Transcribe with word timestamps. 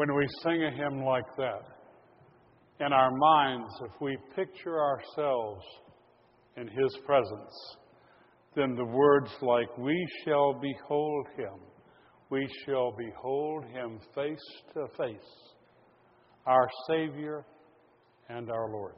When 0.00 0.14
we 0.14 0.26
sing 0.42 0.64
a 0.64 0.70
hymn 0.70 1.04
like 1.04 1.36
that, 1.36 1.60
in 2.82 2.90
our 2.90 3.10
minds, 3.10 3.70
if 3.84 4.00
we 4.00 4.16
picture 4.34 4.80
ourselves 4.80 5.62
in 6.56 6.68
His 6.68 6.96
presence, 7.04 7.76
then 8.56 8.76
the 8.76 8.86
words 8.86 9.28
like, 9.42 9.76
We 9.76 10.02
shall 10.24 10.54
behold 10.54 11.26
Him, 11.36 11.60
we 12.30 12.48
shall 12.64 12.96
behold 12.96 13.66
Him 13.66 14.00
face 14.14 14.38
to 14.72 14.86
face, 14.96 15.30
our 16.46 16.66
Savior 16.88 17.44
and 18.30 18.50
our 18.50 18.72
Lord. 18.72 18.96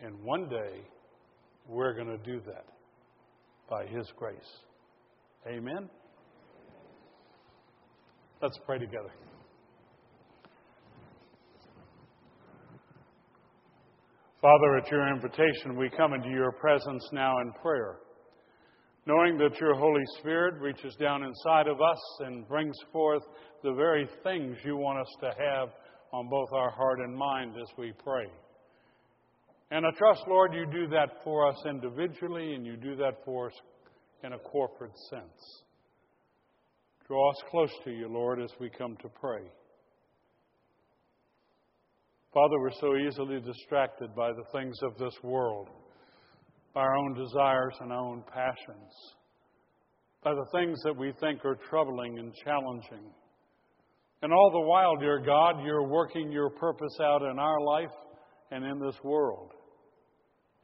And 0.00 0.14
one 0.22 0.48
day, 0.48 0.80
we're 1.68 1.92
going 1.92 2.08
to 2.08 2.24
do 2.24 2.40
that 2.46 2.64
by 3.68 3.84
His 3.84 4.10
grace. 4.16 4.60
Amen? 5.46 5.90
Let's 8.42 8.58
pray 8.64 8.78
together. 8.78 9.10
Father, 14.40 14.78
at 14.78 14.90
your 14.90 15.06
invitation, 15.14 15.76
we 15.76 15.90
come 15.90 16.14
into 16.14 16.30
your 16.30 16.50
presence 16.52 17.06
now 17.12 17.38
in 17.40 17.52
prayer, 17.60 17.96
knowing 19.04 19.36
that 19.36 19.60
your 19.60 19.74
Holy 19.74 20.02
Spirit 20.18 20.54
reaches 20.58 20.96
down 20.96 21.22
inside 21.22 21.68
of 21.68 21.82
us 21.82 21.98
and 22.20 22.48
brings 22.48 22.74
forth 22.90 23.22
the 23.62 23.74
very 23.74 24.08
things 24.22 24.56
you 24.64 24.78
want 24.78 24.98
us 24.98 25.14
to 25.20 25.26
have 25.26 25.68
on 26.14 26.30
both 26.30 26.48
our 26.54 26.70
heart 26.70 27.00
and 27.00 27.14
mind 27.14 27.56
as 27.60 27.68
we 27.76 27.92
pray. 28.02 28.24
And 29.70 29.84
I 29.84 29.90
trust, 29.98 30.22
Lord, 30.26 30.54
you 30.54 30.64
do 30.64 30.88
that 30.88 31.22
for 31.22 31.46
us 31.46 31.56
individually 31.68 32.54
and 32.54 32.64
you 32.64 32.76
do 32.78 32.96
that 32.96 33.18
for 33.26 33.48
us 33.48 33.54
in 34.24 34.32
a 34.32 34.38
corporate 34.38 34.96
sense. 35.10 35.62
Draw 37.10 37.30
us 37.30 37.42
close 37.50 37.72
to 37.82 37.90
you, 37.90 38.06
Lord, 38.08 38.40
as 38.40 38.52
we 38.60 38.70
come 38.70 38.96
to 39.02 39.08
pray. 39.08 39.42
Father, 42.32 42.60
we're 42.60 42.70
so 42.80 42.94
easily 42.94 43.40
distracted 43.40 44.14
by 44.14 44.30
the 44.30 44.44
things 44.52 44.78
of 44.84 44.96
this 44.96 45.16
world, 45.24 45.70
by 46.72 46.82
our 46.82 46.96
own 46.96 47.14
desires 47.14 47.74
and 47.80 47.90
our 47.90 47.98
own 47.98 48.22
passions, 48.32 48.92
by 50.22 50.34
the 50.34 50.46
things 50.54 50.80
that 50.84 50.96
we 50.96 51.12
think 51.18 51.44
are 51.44 51.58
troubling 51.68 52.20
and 52.20 52.32
challenging. 52.44 53.10
And 54.22 54.32
all 54.32 54.52
the 54.52 54.68
while, 54.68 54.94
dear 54.94 55.18
God, 55.18 55.64
you're 55.64 55.88
working 55.88 56.30
your 56.30 56.50
purpose 56.50 56.96
out 57.02 57.22
in 57.22 57.40
our 57.40 57.60
life 57.60 57.96
and 58.52 58.64
in 58.64 58.78
this 58.78 59.02
world. 59.02 59.50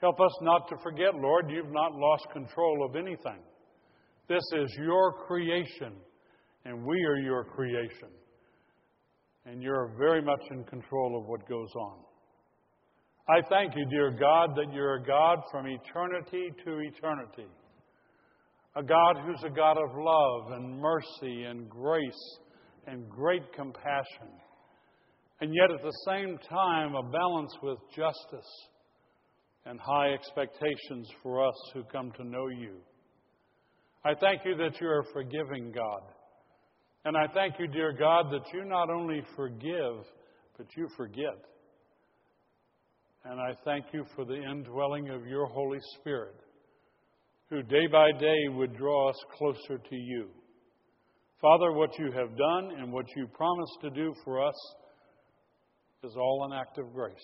Help 0.01 0.21
us 0.21 0.39
not 0.43 0.69
to 0.69 0.77
forget, 0.81 1.13
Lord, 1.13 1.51
you've 1.51 1.73
not 1.73 1.91
lost 1.93 2.29
control 2.33 2.87
of 2.89 2.95
anything. 2.95 3.43
This 4.29 4.45
is 4.57 4.73
your 4.79 5.13
creation, 5.27 5.95
and 6.67 6.85
we 6.85 7.05
are 7.05 7.19
your 7.19 7.45
creation 7.45 8.09
and 9.45 9.63
you're 9.63 9.95
very 9.97 10.21
much 10.21 10.41
in 10.51 10.65
control 10.65 11.21
of 11.21 11.29
what 11.29 11.49
goes 11.49 11.71
on. 11.77 11.99
I 13.29 13.41
thank 13.49 13.77
you, 13.77 13.87
dear 13.89 14.11
God, 14.11 14.51
that 14.57 14.73
you're 14.73 14.97
a 14.97 15.05
God 15.05 15.39
from 15.51 15.67
eternity 15.67 16.49
to 16.65 16.79
eternity. 16.79 17.49
A 18.75 18.83
God 18.83 19.17
who's 19.25 19.43
a 19.45 19.55
God 19.55 19.77
of 19.79 19.91
love 19.97 20.53
and 20.53 20.81
mercy 20.81 21.45
and 21.45 21.69
grace 21.71 22.39
and 22.87 23.09
great 23.09 23.43
compassion. 23.55 24.31
And 25.41 25.55
yet 25.55 25.71
at 25.71 25.83
the 25.83 25.97
same 26.07 26.37
time, 26.49 26.95
a 26.95 27.03
balance 27.03 27.53
with 27.63 27.79
justice 27.95 28.69
and 29.65 29.79
high 29.81 30.13
expectations 30.13 31.09
for 31.23 31.47
us 31.47 31.55
who 31.73 31.85
come 31.85 32.13
to 32.17 32.25
know 32.25 32.49
you. 32.49 32.77
I 34.05 34.15
thank 34.15 34.43
you 34.45 34.57
that 34.57 34.81
you're 34.81 35.01
a 35.01 35.13
forgiving 35.13 35.73
God 35.73 36.16
and 37.07 37.17
I 37.17 37.29
thank 37.33 37.61
you, 37.61 37.69
dear 37.69 37.93
God, 37.93 38.33
that 38.33 38.53
you 38.53 38.65
not 38.65 38.91
only 38.91 39.23
forgive, 39.37 40.05
but 40.59 40.67
you 40.77 40.89
forget. 40.97 41.39
And 43.25 43.41
I 43.41 43.53
thank 43.65 43.87
you 43.93 44.05
for 44.17 44.25
the 44.25 44.35
indwelling 44.35 45.11
of 45.11 45.25
your 45.25 45.47
Holy 45.47 45.79
Spirit, 46.01 46.35
who 47.49 47.63
day 47.63 47.87
by 47.93 48.11
day 48.19 48.49
would 48.49 48.77
draw 48.77 49.11
us 49.11 49.25
closer 49.39 49.79
to 49.89 49.95
you. 49.95 50.31
Father, 51.41 51.71
what 51.71 51.97
you 51.97 52.07
have 52.07 52.37
done 52.37 52.73
and 52.77 52.93
what 52.93 53.07
you 53.15 53.29
promised 53.29 53.79
to 53.83 53.91
do 53.91 54.13
for 54.25 54.45
us 54.45 54.75
is 56.03 56.17
all 56.17 56.49
an 56.51 56.59
act 56.59 56.77
of 56.79 56.93
grace. 56.93 57.15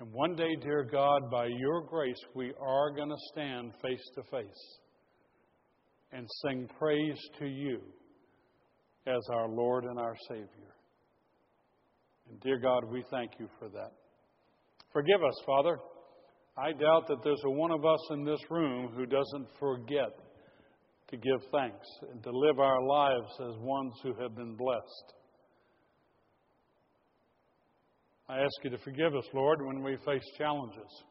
And 0.00 0.10
one 0.10 0.36
day, 0.36 0.56
dear 0.62 0.88
God, 0.90 1.30
by 1.30 1.48
your 1.48 1.82
grace, 1.82 2.20
we 2.34 2.54
are 2.58 2.94
going 2.96 3.10
to 3.10 3.28
stand 3.30 3.72
face 3.82 4.10
to 4.14 4.22
face 4.30 4.78
and 6.12 6.26
sing 6.42 6.66
praise 6.78 7.20
to 7.38 7.46
you 7.46 7.82
as 9.06 9.22
our 9.32 9.48
Lord 9.48 9.84
and 9.84 9.98
our 9.98 10.16
Savior. 10.28 10.74
And 12.28 12.40
dear 12.40 12.58
God, 12.58 12.84
we 12.90 13.04
thank 13.10 13.32
you 13.38 13.48
for 13.58 13.68
that. 13.70 13.92
Forgive 14.92 15.22
us, 15.22 15.34
Father. 15.44 15.78
I 16.56 16.72
doubt 16.72 17.08
that 17.08 17.22
there's 17.24 17.42
a 17.44 17.50
one 17.50 17.70
of 17.70 17.84
us 17.84 18.00
in 18.10 18.24
this 18.24 18.40
room 18.50 18.92
who 18.94 19.06
doesn't 19.06 19.48
forget 19.58 20.10
to 21.08 21.16
give 21.16 21.40
thanks 21.50 21.86
and 22.10 22.22
to 22.22 22.30
live 22.30 22.58
our 22.58 22.82
lives 22.86 23.32
as 23.40 23.58
ones 23.58 23.92
who 24.02 24.14
have 24.20 24.36
been 24.36 24.54
blessed. 24.56 25.14
I 28.28 28.38
ask 28.38 28.64
you 28.64 28.70
to 28.70 28.78
forgive 28.78 29.14
us, 29.14 29.24
Lord, 29.34 29.58
when 29.64 29.82
we 29.82 29.96
face 30.06 30.22
challenges, 30.38 31.04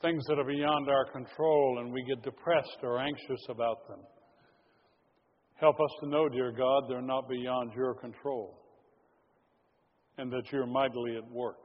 things 0.00 0.24
that 0.28 0.38
are 0.38 0.44
beyond 0.44 0.88
our 0.88 1.04
control, 1.12 1.78
and 1.80 1.92
we 1.92 2.02
get 2.04 2.22
depressed 2.22 2.78
or 2.82 2.98
anxious 3.00 3.46
about 3.50 3.86
them. 3.88 4.00
Help 5.60 5.78
us 5.78 5.90
to 6.00 6.08
know, 6.08 6.26
dear 6.28 6.52
God, 6.52 6.84
they're 6.88 7.02
not 7.02 7.28
beyond 7.28 7.72
your 7.76 7.94
control 7.94 8.58
and 10.16 10.32
that 10.32 10.50
you're 10.50 10.66
mightily 10.66 11.16
at 11.16 11.30
work. 11.30 11.64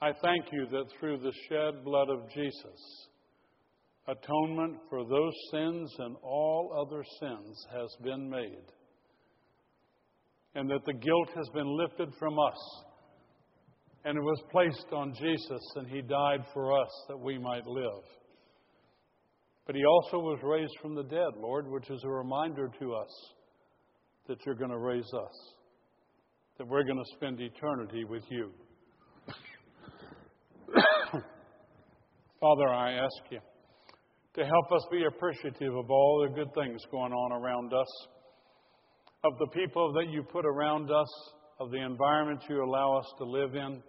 I 0.00 0.12
thank 0.22 0.44
you 0.52 0.66
that 0.70 0.84
through 1.00 1.18
the 1.18 1.32
shed 1.48 1.82
blood 1.82 2.10
of 2.10 2.30
Jesus, 2.34 3.08
atonement 4.06 4.76
for 4.90 5.04
those 5.04 5.32
sins 5.50 5.94
and 5.98 6.16
all 6.22 6.86
other 6.86 7.02
sins 7.20 7.66
has 7.72 7.88
been 8.02 8.28
made, 8.28 8.66
and 10.54 10.68
that 10.70 10.84
the 10.84 10.92
guilt 10.92 11.30
has 11.34 11.48
been 11.54 11.76
lifted 11.76 12.12
from 12.18 12.38
us, 12.38 12.84
and 14.04 14.16
it 14.16 14.22
was 14.22 14.42
placed 14.52 14.92
on 14.92 15.14
Jesus, 15.14 15.62
and 15.76 15.86
he 15.88 16.02
died 16.02 16.44
for 16.52 16.78
us 16.78 16.90
that 17.08 17.18
we 17.18 17.38
might 17.38 17.66
live. 17.66 18.04
But 19.66 19.74
he 19.74 19.84
also 19.84 20.18
was 20.18 20.38
raised 20.44 20.74
from 20.80 20.94
the 20.94 21.02
dead, 21.02 21.36
Lord, 21.38 21.68
which 21.68 21.90
is 21.90 22.00
a 22.04 22.08
reminder 22.08 22.70
to 22.78 22.94
us 22.94 23.10
that 24.28 24.38
you're 24.46 24.54
going 24.54 24.70
to 24.70 24.78
raise 24.78 25.12
us, 25.12 25.52
that 26.58 26.68
we're 26.68 26.84
going 26.84 26.98
to 26.98 27.16
spend 27.16 27.40
eternity 27.40 28.04
with 28.04 28.22
you. 28.30 28.52
Father, 32.40 32.68
I 32.68 32.92
ask 32.92 33.30
you 33.30 33.40
to 34.34 34.44
help 34.44 34.70
us 34.72 34.86
be 34.92 35.04
appreciative 35.04 35.74
of 35.74 35.90
all 35.90 36.28
the 36.28 36.34
good 36.34 36.54
things 36.54 36.80
going 36.92 37.12
on 37.12 37.32
around 37.32 37.72
us, 37.72 37.88
of 39.24 39.32
the 39.38 39.48
people 39.48 39.92
that 39.94 40.10
you 40.10 40.22
put 40.22 40.46
around 40.46 40.92
us, 40.92 41.08
of 41.58 41.72
the 41.72 41.82
environment 41.82 42.44
you 42.48 42.62
allow 42.62 42.98
us 42.98 43.06
to 43.18 43.24
live 43.24 43.56
in, 43.56 43.82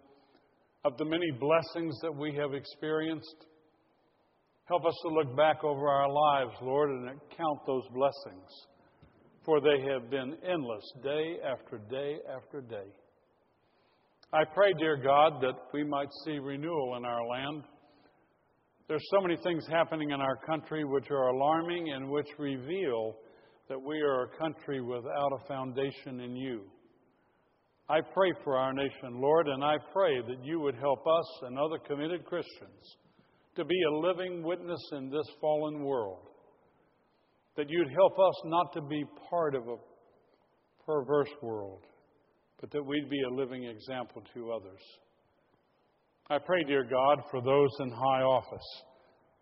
of 0.86 0.98
the 0.98 1.06
many 1.06 1.30
blessings 1.40 2.00
that 2.02 2.16
we 2.16 2.34
have 2.34 2.54
experienced 2.54 3.46
Help 4.68 4.86
us 4.86 4.96
to 5.02 5.14
look 5.14 5.34
back 5.38 5.64
over 5.64 5.88
our 5.88 6.12
lives, 6.12 6.52
Lord, 6.62 6.90
and 6.90 7.08
count 7.38 7.60
those 7.66 7.86
blessings, 7.94 8.50
for 9.46 9.62
they 9.62 9.82
have 9.90 10.10
been 10.10 10.36
endless 10.46 10.84
day 11.02 11.38
after 11.42 11.78
day 11.90 12.18
after 12.36 12.60
day. 12.60 12.92
I 14.34 14.44
pray, 14.54 14.74
dear 14.78 14.98
God, 14.98 15.40
that 15.40 15.56
we 15.74 15.86
might 15.86 16.10
see 16.26 16.40
renewal 16.40 16.98
in 16.98 17.06
our 17.06 17.26
land. 17.26 17.64
There's 18.90 19.08
so 19.10 19.22
many 19.22 19.38
things 19.42 19.66
happening 19.72 20.12
in 20.12 20.20
our 20.20 20.36
country 20.46 20.84
which 20.84 21.10
are 21.12 21.30
alarming 21.30 21.94
and 21.94 22.10
which 22.10 22.28
reveal 22.38 23.16
that 23.70 23.82
we 23.82 24.02
are 24.02 24.24
a 24.24 24.38
country 24.38 24.82
without 24.82 25.32
a 25.32 25.48
foundation 25.48 26.20
in 26.20 26.36
you. 26.36 26.64
I 27.88 28.02
pray 28.02 28.34
for 28.44 28.58
our 28.58 28.74
nation, 28.74 29.22
Lord, 29.22 29.48
and 29.48 29.64
I 29.64 29.78
pray 29.94 30.20
that 30.28 30.44
you 30.44 30.60
would 30.60 30.76
help 30.76 31.08
us 31.08 31.26
and 31.44 31.58
other 31.58 31.78
committed 31.88 32.26
Christians 32.26 32.98
to 33.58 33.66
be 33.66 33.80
a 33.84 33.98
living 33.98 34.44
witness 34.44 34.80
in 34.94 35.10
this 35.10 35.28
fallen 35.42 35.84
world. 35.84 36.30
That 37.58 37.70
you'd 37.70 37.92
help 37.92 38.14
us 38.14 38.36
not 38.46 38.72
to 38.74 38.82
be 38.82 39.04
part 39.30 39.56
of 39.56 39.64
a 39.68 39.76
perverse 40.86 41.32
world, 41.42 41.82
but 42.62 42.72
that 42.72 42.84
we'd 42.84 43.10
be 43.10 43.22
a 43.24 43.36
living 43.36 43.66
example 43.66 44.22
to 44.34 44.52
others. 44.52 44.80
I 46.30 46.38
pray, 46.38 46.64
dear 46.66 46.84
God, 46.84 47.24
for 47.32 47.42
those 47.42 47.70
in 47.80 47.90
high 47.90 48.22
office. 48.22 48.84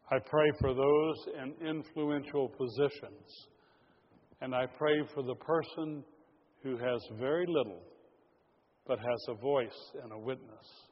I 0.10 0.18
pray 0.20 0.50
for 0.62 0.74
those 0.74 1.16
in 1.42 1.68
influential 1.68 2.50
positions. 2.50 3.48
And 4.42 4.54
I 4.54 4.66
pray 4.78 4.96
for 5.14 5.24
the 5.24 5.36
person 5.36 6.04
who 6.62 6.78
has 6.78 7.02
very 7.20 7.46
little, 7.48 7.82
but 8.88 9.00
has 9.00 9.26
a 9.30 9.42
voice 9.42 9.92
and 10.04 10.12
a 10.12 10.20
witness. 10.20 10.85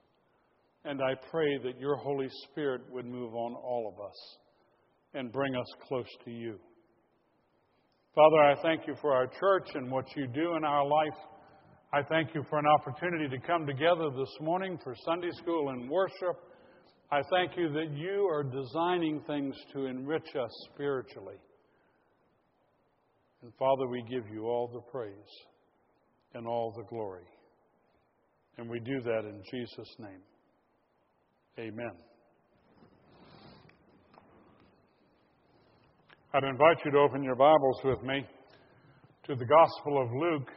And 0.86 1.02
I 1.02 1.14
pray 1.32 1.58
that 1.64 1.80
your 1.80 1.96
Holy 1.96 2.28
Spirit 2.50 2.82
would 2.92 3.06
move 3.06 3.34
on 3.34 3.56
all 3.56 3.94
of 3.94 4.06
us 4.06 4.38
and 5.14 5.32
bring 5.32 5.56
us 5.56 5.68
close 5.88 6.10
to 6.26 6.32
you. 6.32 6.60
Father, 8.16 8.44
I 8.44 8.62
thank 8.62 8.86
you 8.88 8.96
for 9.02 9.14
our 9.14 9.28
church 9.28 9.70
and 9.76 9.92
what 9.92 10.06
you 10.16 10.28
do 10.28 10.56
in 10.56 10.64
our 10.64 10.86
life. 10.86 11.18
I 11.94 12.02
thank 12.04 12.36
you 12.36 12.44
for 12.50 12.60
an 12.60 12.66
opportunity 12.66 13.30
to 13.30 13.48
come 13.48 13.66
together 13.66 14.10
this 14.16 14.36
morning 14.42 14.78
for 14.84 14.96
Sunday 15.06 15.32
school 15.32 15.70
and 15.70 15.90
worship. 15.90 16.38
I 17.12 17.22
thank 17.32 17.56
you 17.58 17.72
that 17.72 17.92
you 17.96 18.28
are 18.32 18.44
designing 18.44 19.22
things 19.26 19.56
to 19.74 19.86
enrich 19.86 20.36
us 20.36 20.52
spiritually. 20.74 21.38
And 23.42 23.54
Father, 23.60 23.88
we 23.88 24.04
give 24.10 24.28
you 24.34 24.46
all 24.48 24.68
the 24.74 24.92
praise 24.92 25.14
and 26.34 26.48
all 26.48 26.74
the 26.76 26.84
glory. 26.84 27.28
And 28.58 28.70
we 28.70 28.80
do 28.80 29.02
that 29.02 29.26
in 29.26 29.42
Jesus' 29.52 29.96
name. 30.00 30.22
Amen. 31.60 31.92
I'd 36.34 36.44
invite 36.44 36.78
you 36.84 36.90
to 36.90 36.98
open 36.98 37.22
your 37.22 37.36
Bibles 37.36 37.80
with 37.84 38.02
me 38.02 38.26
to 39.28 39.36
the 39.36 39.46
Gospel 39.46 40.02
of 40.02 40.10
Luke, 40.20 40.50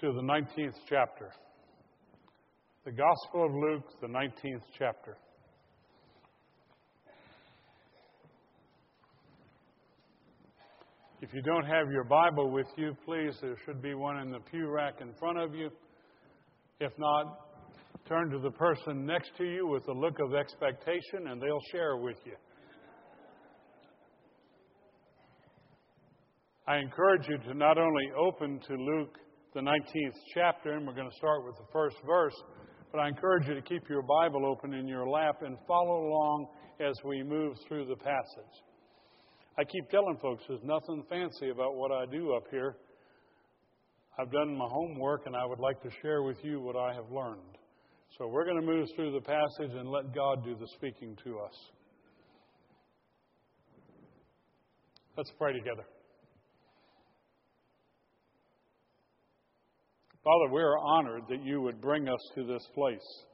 to 0.00 0.12
the 0.12 0.22
19th 0.22 0.74
chapter. 0.88 1.30
The 2.84 2.90
Gospel 2.90 3.44
of 3.44 3.52
Luke, 3.52 3.84
the 4.00 4.08
19th 4.08 4.64
chapter. 4.76 5.16
If 11.22 11.32
you 11.32 11.42
don't 11.42 11.66
have 11.66 11.88
your 11.92 12.04
Bible 12.04 12.50
with 12.50 12.66
you, 12.76 12.96
please, 13.04 13.36
there 13.40 13.54
should 13.64 13.80
be 13.80 13.94
one 13.94 14.18
in 14.18 14.32
the 14.32 14.40
pew 14.40 14.68
rack 14.68 14.94
in 15.00 15.12
front 15.20 15.38
of 15.38 15.54
you. 15.54 15.70
If 16.80 16.90
not, 16.98 17.49
turn 18.08 18.30
to 18.30 18.38
the 18.38 18.50
person 18.50 19.06
next 19.06 19.30
to 19.38 19.44
you 19.44 19.66
with 19.66 19.86
a 19.88 19.92
look 19.92 20.18
of 20.18 20.34
expectation 20.34 21.28
and 21.28 21.40
they'll 21.40 21.62
share 21.72 21.96
with 21.96 22.16
you. 22.24 22.34
I 26.66 26.78
encourage 26.78 27.28
you 27.28 27.38
to 27.38 27.54
not 27.54 27.78
only 27.78 28.10
open 28.16 28.60
to 28.68 28.74
Luke, 28.74 29.18
the 29.54 29.60
19th 29.60 30.14
chapter, 30.34 30.74
and 30.74 30.86
we're 30.86 30.94
going 30.94 31.10
to 31.10 31.16
start 31.16 31.44
with 31.44 31.56
the 31.56 31.66
first 31.72 31.96
verse, 32.06 32.34
but 32.92 33.00
I 33.00 33.08
encourage 33.08 33.48
you 33.48 33.54
to 33.54 33.62
keep 33.62 33.88
your 33.88 34.02
Bible 34.02 34.46
open 34.46 34.74
in 34.74 34.86
your 34.86 35.08
lap 35.08 35.42
and 35.42 35.56
follow 35.66 36.06
along 36.06 36.48
as 36.80 36.94
we 37.04 37.22
move 37.22 37.56
through 37.66 37.86
the 37.86 37.96
passage. 37.96 38.54
I 39.58 39.64
keep 39.64 39.90
telling 39.90 40.16
folks 40.22 40.44
there's 40.48 40.62
nothing 40.62 41.04
fancy 41.08 41.50
about 41.50 41.74
what 41.74 41.92
I 41.92 42.06
do 42.06 42.34
up 42.34 42.44
here. 42.50 42.76
I've 44.18 44.30
done 44.30 44.56
my 44.56 44.66
homework 44.68 45.26
and 45.26 45.36
I 45.36 45.44
would 45.44 45.60
like 45.60 45.82
to 45.82 45.90
share 46.02 46.22
with 46.22 46.38
you 46.42 46.60
what 46.60 46.76
I 46.76 46.94
have 46.94 47.10
learned. 47.10 47.58
So 48.18 48.26
we're 48.26 48.44
going 48.44 48.60
to 48.60 48.66
move 48.66 48.88
through 48.96 49.12
the 49.12 49.20
passage 49.20 49.74
and 49.76 49.88
let 49.88 50.14
God 50.14 50.44
do 50.44 50.54
the 50.54 50.66
speaking 50.74 51.16
to 51.24 51.38
us. 51.38 51.54
Let's 55.16 55.32
pray 55.38 55.52
together. 55.52 55.84
Father, 60.22 60.52
we 60.52 60.60
are 60.60 60.78
honored 60.78 61.22
that 61.28 61.42
you 61.42 61.62
would 61.62 61.80
bring 61.80 62.08
us 62.08 62.20
to 62.34 62.44
this 62.44 62.66
place 62.74 63.24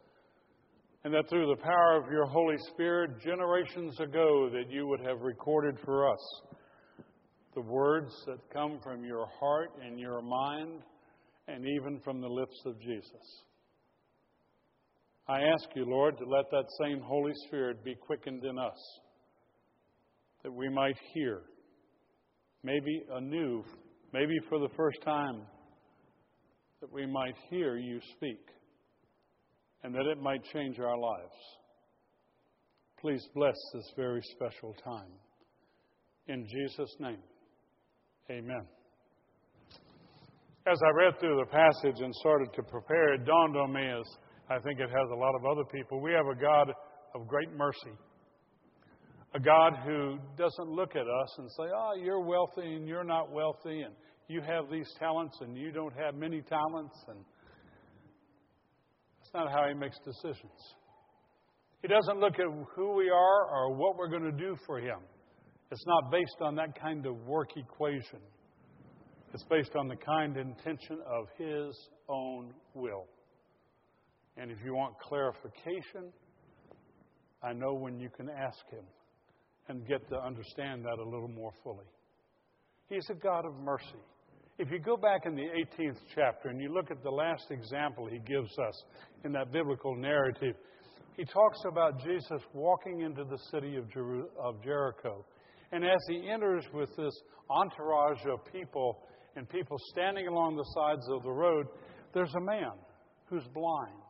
and 1.04 1.14
that 1.14 1.28
through 1.28 1.46
the 1.46 1.62
power 1.62 2.02
of 2.02 2.10
your 2.10 2.26
Holy 2.26 2.56
Spirit, 2.72 3.20
generations 3.22 3.98
ago, 4.00 4.50
that 4.52 4.70
you 4.70 4.86
would 4.88 5.00
have 5.00 5.20
recorded 5.20 5.76
for 5.84 6.10
us 6.12 6.18
the 7.54 7.60
words 7.60 8.12
that 8.26 8.38
come 8.52 8.78
from 8.82 9.04
your 9.04 9.26
heart 9.38 9.70
and 9.84 9.98
your 10.00 10.20
mind 10.20 10.82
and 11.48 11.64
even 11.64 12.00
from 12.04 12.20
the 12.20 12.28
lips 12.28 12.60
of 12.66 12.80
Jesus. 12.80 13.44
I 15.28 15.40
ask 15.40 15.64
you, 15.74 15.84
Lord, 15.84 16.16
to 16.18 16.24
let 16.24 16.50
that 16.52 16.66
same 16.80 17.00
Holy 17.00 17.32
Spirit 17.46 17.84
be 17.84 17.96
quickened 17.96 18.44
in 18.44 18.58
us, 18.58 19.00
that 20.44 20.52
we 20.52 20.68
might 20.68 20.96
hear, 21.14 21.42
maybe 22.62 23.02
anew, 23.12 23.64
maybe 24.12 24.34
for 24.48 24.60
the 24.60 24.68
first 24.76 24.98
time, 25.04 25.42
that 26.80 26.92
we 26.92 27.06
might 27.06 27.34
hear 27.50 27.76
you 27.76 28.00
speak 28.16 28.38
and 29.82 29.94
that 29.94 30.06
it 30.06 30.20
might 30.20 30.42
change 30.52 30.78
our 30.78 30.98
lives. 30.98 31.34
Please 33.00 33.22
bless 33.34 33.54
this 33.74 33.92
very 33.96 34.20
special 34.32 34.74
time. 34.84 35.10
In 36.28 36.46
Jesus' 36.46 36.94
name, 36.98 37.22
amen. 38.30 38.66
As 40.66 40.78
I 40.84 40.90
read 40.90 41.20
through 41.20 41.40
the 41.44 41.50
passage 41.50 42.00
and 42.00 42.12
started 42.16 42.48
to 42.54 42.62
prepare, 42.64 43.14
it 43.14 43.24
dawned 43.24 43.56
on 43.56 43.72
me, 43.72 43.86
as 43.86 44.06
I 44.48 44.58
think 44.60 44.78
it 44.78 44.88
has 44.88 45.08
a 45.12 45.16
lot 45.16 45.34
of 45.34 45.44
other 45.44 45.64
people, 45.64 46.00
we 46.00 46.12
have 46.12 46.26
a 46.26 46.40
God 46.40 46.72
of 47.14 47.26
great 47.26 47.52
mercy. 47.56 47.96
A 49.34 49.40
God 49.40 49.74
who 49.84 50.18
doesn't 50.38 50.68
look 50.68 50.94
at 50.94 51.02
us 51.02 51.38
and 51.38 51.50
say, 51.50 51.64
oh, 51.74 51.94
you're 52.00 52.20
wealthy 52.20 52.74
and 52.74 52.86
you're 52.86 53.04
not 53.04 53.32
wealthy, 53.32 53.82
and 53.82 53.92
you 54.28 54.40
have 54.40 54.70
these 54.70 54.88
talents 54.98 55.36
and 55.40 55.56
you 55.56 55.72
don't 55.72 55.92
have 55.98 56.14
many 56.14 56.42
talents, 56.42 56.96
and 57.08 57.18
that's 59.18 59.34
not 59.34 59.50
how 59.50 59.66
he 59.68 59.74
makes 59.74 59.98
decisions. 60.04 60.74
He 61.82 61.88
doesn't 61.88 62.18
look 62.18 62.34
at 62.34 62.46
who 62.74 62.94
we 62.94 63.10
are 63.10 63.50
or 63.50 63.74
what 63.74 63.96
we're 63.96 64.08
going 64.08 64.24
to 64.24 64.32
do 64.32 64.56
for 64.64 64.78
him. 64.78 64.98
It's 65.70 65.84
not 65.86 66.10
based 66.10 66.36
on 66.40 66.54
that 66.54 66.80
kind 66.80 67.04
of 67.06 67.16
work 67.26 67.50
equation. 67.56 68.20
It's 69.34 69.44
based 69.50 69.74
on 69.76 69.88
the 69.88 69.96
kind 69.96 70.36
intention 70.36 70.98
of 71.06 71.26
his 71.36 71.76
own 72.08 72.54
will. 72.74 73.06
And 74.36 74.50
if 74.50 74.58
you 74.64 74.74
want 74.74 74.98
clarification, 74.98 76.12
I 77.42 77.52
know 77.52 77.74
when 77.74 77.98
you 77.98 78.10
can 78.16 78.28
ask 78.28 78.58
him 78.70 78.84
and 79.68 79.86
get 79.86 80.08
to 80.10 80.16
understand 80.16 80.84
that 80.84 80.98
a 80.98 81.04
little 81.04 81.28
more 81.28 81.52
fully. 81.62 81.86
He's 82.88 83.06
a 83.10 83.14
God 83.14 83.44
of 83.44 83.54
mercy. 83.56 84.02
If 84.58 84.70
you 84.70 84.78
go 84.78 84.96
back 84.96 85.22
in 85.26 85.34
the 85.34 85.42
18th 85.42 85.98
chapter 86.14 86.48
and 86.48 86.60
you 86.60 86.72
look 86.72 86.90
at 86.90 87.02
the 87.02 87.10
last 87.10 87.50
example 87.50 88.06
he 88.06 88.20
gives 88.20 88.50
us 88.58 88.84
in 89.24 89.32
that 89.32 89.52
biblical 89.52 89.94
narrative, 89.94 90.54
he 91.16 91.24
talks 91.24 91.58
about 91.66 91.98
Jesus 92.02 92.42
walking 92.54 93.00
into 93.00 93.24
the 93.24 93.38
city 93.50 93.76
of, 93.76 93.90
Jer- 93.90 94.28
of 94.38 94.62
Jericho. 94.62 95.24
And 95.72 95.84
as 95.84 95.98
he 96.08 96.28
enters 96.30 96.64
with 96.72 96.90
this 96.96 97.14
entourage 97.50 98.24
of 98.30 98.40
people 98.52 98.98
and 99.34 99.48
people 99.48 99.76
standing 99.92 100.28
along 100.28 100.56
the 100.56 100.66
sides 100.74 101.06
of 101.10 101.22
the 101.22 101.30
road, 101.30 101.66
there's 102.14 102.34
a 102.34 102.40
man 102.40 102.72
who's 103.28 103.44
blind. 103.52 104.05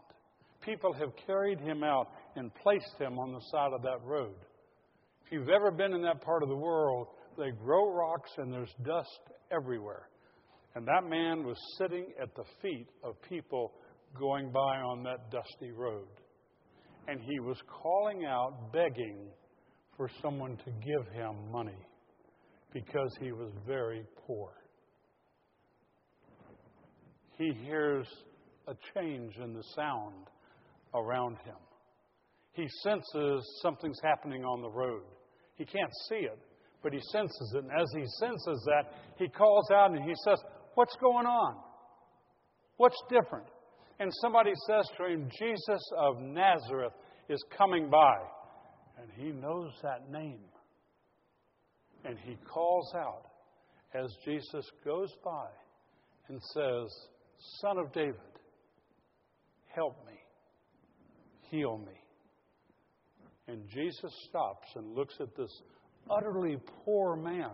People 0.66 0.92
have 0.94 1.12
carried 1.26 1.60
him 1.60 1.84
out 1.84 2.08
and 2.34 2.52
placed 2.56 2.98
him 2.98 3.18
on 3.20 3.32
the 3.32 3.40
side 3.52 3.72
of 3.72 3.82
that 3.82 4.02
road. 4.04 4.34
If 5.24 5.32
you've 5.32 5.48
ever 5.48 5.70
been 5.70 5.94
in 5.94 6.02
that 6.02 6.20
part 6.22 6.42
of 6.42 6.48
the 6.48 6.56
world, 6.56 7.06
they 7.38 7.50
grow 7.50 7.94
rocks 7.94 8.30
and 8.36 8.52
there's 8.52 8.74
dust 8.84 9.20
everywhere. 9.52 10.08
And 10.74 10.86
that 10.88 11.08
man 11.08 11.44
was 11.44 11.56
sitting 11.78 12.06
at 12.20 12.34
the 12.34 12.42
feet 12.60 12.88
of 13.04 13.14
people 13.28 13.72
going 14.18 14.50
by 14.50 14.80
on 14.80 15.04
that 15.04 15.30
dusty 15.30 15.70
road. 15.70 16.08
And 17.06 17.20
he 17.20 17.38
was 17.38 17.56
calling 17.82 18.24
out, 18.24 18.72
begging 18.72 19.28
for 19.96 20.10
someone 20.20 20.56
to 20.56 20.70
give 20.84 21.14
him 21.14 21.50
money 21.52 21.86
because 22.72 23.16
he 23.20 23.30
was 23.30 23.52
very 23.66 24.04
poor. 24.26 24.50
He 27.38 27.52
hears 27.64 28.06
a 28.66 28.74
change 28.94 29.36
in 29.36 29.54
the 29.54 29.62
sound 29.76 30.26
around 30.96 31.36
him. 31.44 31.56
He 32.52 32.66
senses 32.82 33.60
something's 33.62 34.00
happening 34.02 34.44
on 34.44 34.62
the 34.62 34.70
road. 34.70 35.02
He 35.56 35.64
can't 35.64 35.92
see 36.08 36.24
it, 36.26 36.38
but 36.82 36.92
he 36.92 37.00
senses 37.12 37.54
it. 37.54 37.64
And 37.64 37.72
as 37.72 37.88
he 37.94 38.04
senses 38.18 38.66
that, 38.66 38.92
he 39.18 39.28
calls 39.28 39.70
out 39.70 39.90
and 39.92 40.02
he 40.02 40.14
says, 40.24 40.38
What's 40.74 40.96
going 40.96 41.26
on? 41.26 41.56
What's 42.76 43.00
different? 43.08 43.46
And 43.98 44.12
somebody 44.20 44.52
says 44.66 44.86
to 44.98 45.06
him, 45.06 45.30
Jesus 45.38 45.90
of 45.98 46.20
Nazareth 46.20 46.92
is 47.28 47.42
coming 47.56 47.88
by. 47.88 48.16
And 49.00 49.10
he 49.16 49.32
knows 49.32 49.72
that 49.82 50.10
name. 50.10 50.40
And 52.04 52.18
he 52.18 52.36
calls 52.52 52.92
out 52.94 53.24
as 53.94 54.14
Jesus 54.24 54.64
goes 54.84 55.10
by 55.24 55.48
and 56.28 56.40
says, 56.54 57.08
Son 57.60 57.78
of 57.78 57.92
David, 57.92 58.14
help 59.74 59.96
me, 60.06 60.15
heal 61.50 61.78
me. 61.78 61.94
And 63.48 63.62
Jesus 63.68 64.12
stops 64.28 64.66
and 64.74 64.94
looks 64.94 65.14
at 65.20 65.34
this 65.36 65.50
utterly 66.10 66.56
poor 66.84 67.16
man 67.16 67.52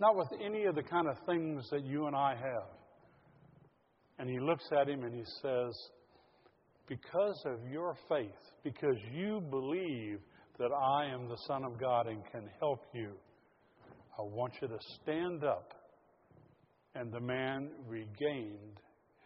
not 0.00 0.16
with 0.16 0.28
any 0.42 0.64
of 0.64 0.74
the 0.74 0.82
kind 0.82 1.06
of 1.06 1.16
things 1.26 1.68
that 1.70 1.84
you 1.84 2.06
and 2.06 2.16
I 2.16 2.30
have. 2.34 2.68
And 4.18 4.28
he 4.28 4.40
looks 4.40 4.64
at 4.72 4.88
him 4.88 5.04
and 5.04 5.14
he 5.14 5.24
says, 5.42 5.74
Because 6.88 7.42
of 7.44 7.70
your 7.70 7.94
faith, 8.08 8.30
because 8.64 8.96
you 9.12 9.42
believe 9.50 10.20
that 10.58 10.70
I 10.72 11.06
am 11.06 11.28
the 11.28 11.36
Son 11.46 11.64
of 11.64 11.78
God 11.78 12.06
and 12.06 12.22
can 12.32 12.48
help 12.58 12.82
you, 12.94 13.12
I 14.18 14.22
want 14.22 14.54
you 14.60 14.68
to 14.68 14.78
stand 15.02 15.44
up. 15.44 15.74
And 16.94 17.12
the 17.12 17.20
man 17.20 17.70
regained 17.86 18.80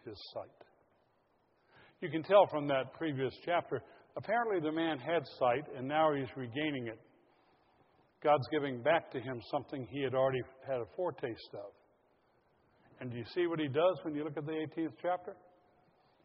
his 0.05 0.17
sight. 0.33 0.64
You 2.01 2.09
can 2.09 2.23
tell 2.23 2.47
from 2.47 2.67
that 2.67 2.93
previous 2.93 3.33
chapter, 3.45 3.81
apparently 4.17 4.59
the 4.59 4.71
man 4.71 4.99
had 4.99 5.23
sight 5.39 5.63
and 5.77 5.87
now 5.87 6.13
he's 6.13 6.27
regaining 6.35 6.87
it. 6.87 6.99
God's 8.23 8.47
giving 8.51 8.81
back 8.81 9.11
to 9.11 9.19
him 9.19 9.41
something 9.51 9.87
he 9.91 10.01
had 10.01 10.13
already 10.13 10.41
had 10.67 10.77
a 10.77 10.85
foretaste 10.95 11.53
of. 11.53 11.71
And 12.99 13.11
do 13.11 13.17
you 13.17 13.25
see 13.33 13.47
what 13.47 13.59
he 13.59 13.67
does 13.67 13.99
when 14.03 14.15
you 14.15 14.23
look 14.23 14.37
at 14.37 14.45
the 14.45 14.51
18th 14.51 14.93
chapter? 15.01 15.35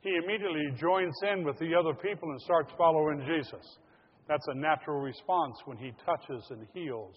He 0.00 0.16
immediately 0.16 0.70
joins 0.80 1.14
in 1.30 1.44
with 1.44 1.58
the 1.58 1.74
other 1.74 1.94
people 1.94 2.30
and 2.30 2.40
starts 2.40 2.72
following 2.78 3.20
Jesus. 3.26 3.66
That's 4.28 4.46
a 4.48 4.54
natural 4.54 5.00
response 5.00 5.56
when 5.66 5.76
he 5.76 5.92
touches 6.06 6.42
and 6.50 6.66
heals. 6.72 7.14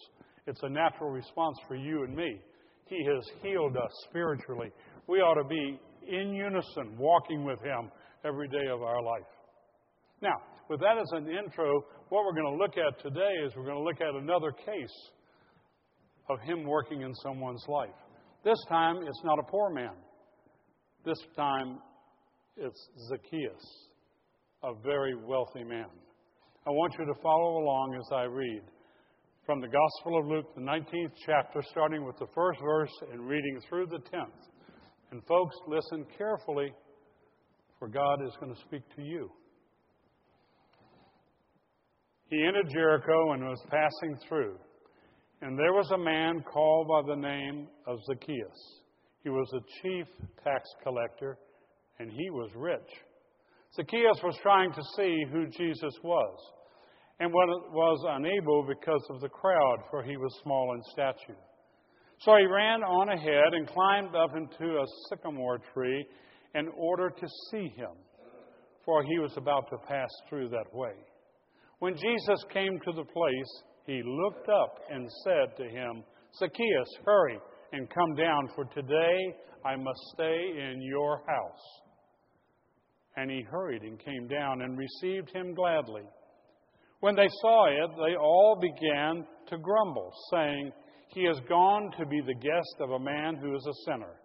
It's 0.48 0.62
a 0.64 0.70
natural 0.70 1.12
response 1.12 1.58
for 1.68 1.76
you 1.76 2.04
and 2.04 2.16
me. 2.16 2.42
He 2.88 3.06
has 3.06 3.24
healed 3.42 3.78
us 3.78 3.92
spiritually. 4.10 4.72
We 5.08 5.20
ought 5.20 5.42
to 5.42 5.48
be 5.48 5.80
in 6.08 6.34
unison, 6.34 6.98
walking 6.98 7.46
with 7.46 7.60
him 7.62 7.90
every 8.26 8.48
day 8.48 8.68
of 8.72 8.82
our 8.82 9.02
life. 9.02 9.28
Now, 10.22 10.36
with 10.70 10.80
that 10.80 10.98
as 10.98 11.12
an 11.12 11.28
intro, 11.30 11.84
what 12.10 12.26
we're 12.26 12.42
going 12.42 12.58
to 12.58 12.64
look 12.64 12.78
at 12.78 13.02
today 13.02 13.34
is 13.46 13.54
we're 13.56 13.66
going 13.66 13.78
to 13.78 13.84
look 13.84 14.02
at 14.02 14.16
another 14.16 14.52
case 14.52 15.12
of 16.30 16.40
him 16.42 16.64
working 16.64 17.02
in 17.02 17.14
someone's 17.16 17.64
life. 17.68 17.90
This 18.44 18.58
time, 18.70 18.98
it's 19.06 19.22
not 19.24 19.40
a 19.40 19.44
poor 19.44 19.70
man. 19.70 19.94
This 21.06 21.18
time, 21.36 21.80
it's 22.56 22.90
Zacchaeus, 23.10 23.90
a 24.64 24.74
very 24.84 25.16
wealthy 25.16 25.64
man. 25.64 25.88
I 26.66 26.70
want 26.70 26.94
you 26.98 27.06
to 27.06 27.22
follow 27.22 27.58
along 27.58 27.96
as 27.96 28.10
I 28.16 28.24
read 28.24 28.62
from 29.46 29.60
the 29.60 29.68
Gospel 29.68 30.20
of 30.20 30.28
Luke, 30.28 30.56
the 30.56 30.62
19th 30.62 31.12
chapter, 31.26 31.62
starting 31.72 32.06
with 32.06 32.18
the 32.18 32.28
first 32.34 32.60
verse 32.62 32.92
and 33.12 33.28
reading 33.28 33.60
through 33.68 33.88
the 33.88 33.98
10th. 33.98 34.40
And 35.12 35.22
folks, 35.26 35.56
listen 35.68 36.06
carefully, 36.18 36.72
for 37.84 37.90
God 37.90 38.26
is 38.26 38.32
going 38.40 38.56
to 38.56 38.62
speak 38.62 38.84
to 38.96 39.02
you. 39.02 39.30
He 42.30 42.42
entered 42.42 42.70
Jericho 42.72 43.34
and 43.34 43.44
was 43.44 43.62
passing 43.70 44.18
through. 44.26 44.56
And 45.42 45.60
there 45.60 45.74
was 45.74 45.92
a 45.92 45.98
man 45.98 46.46
called 46.50 46.88
by 46.88 47.14
the 47.14 47.20
name 47.20 47.68
of 47.86 47.98
Zacchaeus. 48.06 48.80
He 49.24 49.30
was 49.30 49.52
a 49.54 49.60
chief 49.82 50.08
tax 50.46 50.70
collector, 50.82 51.38
and 52.00 52.10
he 52.10 52.30
was 52.30 52.52
rich. 52.56 52.80
Zacchaeus 53.76 54.24
was 54.24 54.38
trying 54.42 54.72
to 54.72 54.82
see 54.96 55.22
who 55.30 55.48
Jesus 55.48 55.94
was, 56.06 56.38
and 57.20 57.34
was 57.34 58.02
unable 58.08 58.66
because 58.66 59.06
of 59.10 59.20
the 59.20 59.28
crowd, 59.28 59.80
for 59.92 60.04
he 60.04 60.16
was 60.16 60.34
small 60.42 60.74
in 60.74 60.82
stature. 60.94 61.38
So 62.22 62.38
he 62.38 62.46
ran 62.46 62.82
on 62.82 63.10
ahead 63.10 63.54
and 63.54 63.68
climbed 63.68 64.16
up 64.16 64.30
into 64.38 64.78
a 64.78 64.86
sycamore 65.10 65.60
tree 65.74 66.08
in 66.56 66.68
order 66.78 67.10
to 67.10 67.28
see 67.52 67.70
him, 67.76 67.92
for 68.86 69.04
he 69.04 69.20
was 69.20 69.34
about 69.38 69.70
to 69.70 69.78
pass 69.88 70.10
through 70.30 70.50
that 70.50 70.74
way. 70.74 70.94
When 71.80 71.96
Jesus 71.96 72.44
came 72.54 72.80
to 72.86 72.92
the 72.94 73.04
place, 73.04 73.64
he 73.86 74.02
looked 74.06 74.50
up 74.50 74.80
and 74.90 75.10
said 75.24 75.58
to 75.58 75.70
him, 75.70 76.04
Zacchaeus, 76.38 76.90
hurry 77.06 77.40
and 77.74 77.90
come 77.90 78.16
down, 78.16 78.50
for 78.56 78.66
today 78.66 79.36
I 79.66 79.76
must 79.76 80.00
stay 80.14 80.72
in 80.72 80.82
your 80.82 81.18
house. 81.28 81.82
And 83.16 83.30
he 83.30 83.42
hurried 83.42 83.84
and 83.84 84.00
came 84.00 84.28
down 84.28 84.62
and 84.62 84.78
received 84.78 85.30
him 85.32 85.54
gladly. 85.54 86.04
When 87.02 87.16
they 87.16 87.28
saw 87.42 87.66
it, 87.68 87.92
they 87.98 88.16
all 88.16 88.60
began 88.60 89.26
to 89.50 89.58
grumble, 89.58 90.12
saying, 90.32 90.72
He 91.10 91.26
has 91.26 91.40
gone 91.50 91.92
to 92.00 92.06
be 92.06 92.22
the 92.22 92.34
guest 92.34 92.76
of 92.80 92.92
a 92.92 93.00
man 93.00 93.36
who 93.36 93.56
is 93.56 93.68
a 93.68 93.92
sinner. 93.92 94.16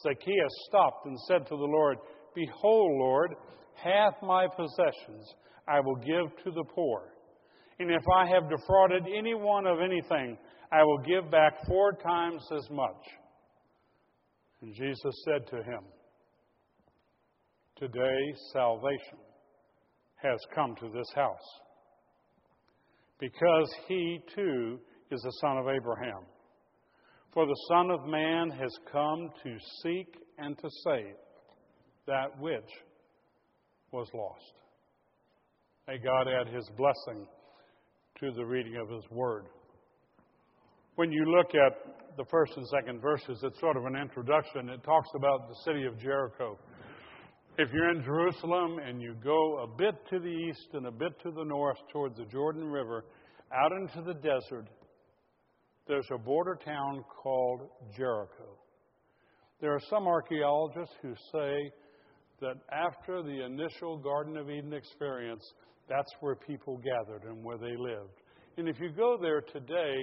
Zacchaeus 0.00 0.52
stopped 0.68 1.06
and 1.06 1.18
said 1.28 1.46
to 1.46 1.56
the 1.56 1.64
Lord, 1.64 1.98
Behold, 2.34 2.90
Lord, 2.98 3.34
half 3.74 4.14
my 4.22 4.46
possessions 4.46 5.34
I 5.68 5.80
will 5.80 5.96
give 5.96 6.44
to 6.44 6.50
the 6.50 6.64
poor. 6.74 7.12
And 7.78 7.90
if 7.90 8.02
I 8.16 8.26
have 8.26 8.50
defrauded 8.50 9.04
anyone 9.06 9.66
of 9.66 9.80
anything, 9.80 10.38
I 10.70 10.82
will 10.82 10.98
give 10.98 11.30
back 11.30 11.54
four 11.66 11.92
times 11.92 12.42
as 12.56 12.68
much. 12.70 13.02
And 14.60 14.74
Jesus 14.74 15.24
said 15.24 15.46
to 15.48 15.56
him, 15.56 15.82
Today 17.76 18.34
salvation 18.52 19.18
has 20.22 20.38
come 20.54 20.76
to 20.76 20.88
this 20.88 21.10
house, 21.14 21.60
because 23.18 23.74
he 23.88 24.20
too 24.34 24.78
is 25.10 25.24
a 25.24 25.32
son 25.40 25.58
of 25.58 25.66
Abraham. 25.66 26.22
For 27.32 27.46
the 27.46 27.56
Son 27.68 27.90
of 27.90 28.04
Man 28.06 28.50
has 28.50 28.70
come 28.92 29.30
to 29.42 29.56
seek 29.82 30.18
and 30.36 30.56
to 30.58 30.68
save 30.84 31.14
that 32.06 32.38
which 32.38 32.68
was 33.90 34.06
lost. 34.12 34.52
May 35.88 35.96
God 35.96 36.28
add 36.28 36.52
his 36.52 36.68
blessing 36.76 37.26
to 38.20 38.32
the 38.32 38.44
reading 38.44 38.76
of 38.76 38.90
his 38.90 39.04
word. 39.10 39.46
When 40.96 41.10
you 41.10 41.24
look 41.24 41.54
at 41.54 42.16
the 42.18 42.24
first 42.30 42.52
and 42.56 42.66
second 42.68 43.00
verses, 43.00 43.40
it's 43.42 43.58
sort 43.60 43.78
of 43.78 43.86
an 43.86 43.96
introduction. 43.96 44.68
It 44.68 44.84
talks 44.84 45.08
about 45.16 45.48
the 45.48 45.56
city 45.64 45.86
of 45.86 45.98
Jericho. 45.98 46.58
If 47.56 47.72
you're 47.72 47.90
in 47.90 48.02
Jerusalem 48.02 48.78
and 48.78 49.00
you 49.00 49.14
go 49.24 49.62
a 49.62 49.66
bit 49.78 49.94
to 50.10 50.18
the 50.18 50.28
east 50.28 50.68
and 50.74 50.86
a 50.86 50.90
bit 50.90 51.18
to 51.22 51.30
the 51.30 51.44
north 51.44 51.78
toward 51.90 52.14
the 52.14 52.26
Jordan 52.26 52.64
River, 52.64 53.06
out 53.54 53.72
into 53.72 54.02
the 54.02 54.14
desert, 54.14 54.66
there's 55.86 56.08
a 56.12 56.18
border 56.18 56.58
town 56.64 57.04
called 57.22 57.62
Jericho. 57.96 58.58
There 59.60 59.72
are 59.74 59.80
some 59.90 60.06
archaeologists 60.06 60.94
who 61.02 61.14
say 61.32 61.70
that 62.40 62.56
after 62.72 63.22
the 63.22 63.44
initial 63.44 63.98
Garden 63.98 64.36
of 64.36 64.50
Eden 64.50 64.72
experience, 64.72 65.44
that's 65.88 66.10
where 66.20 66.34
people 66.34 66.78
gathered 66.78 67.24
and 67.24 67.44
where 67.44 67.58
they 67.58 67.76
lived. 67.76 68.22
And 68.56 68.68
if 68.68 68.80
you 68.80 68.90
go 68.90 69.16
there 69.20 69.40
today, 69.40 69.94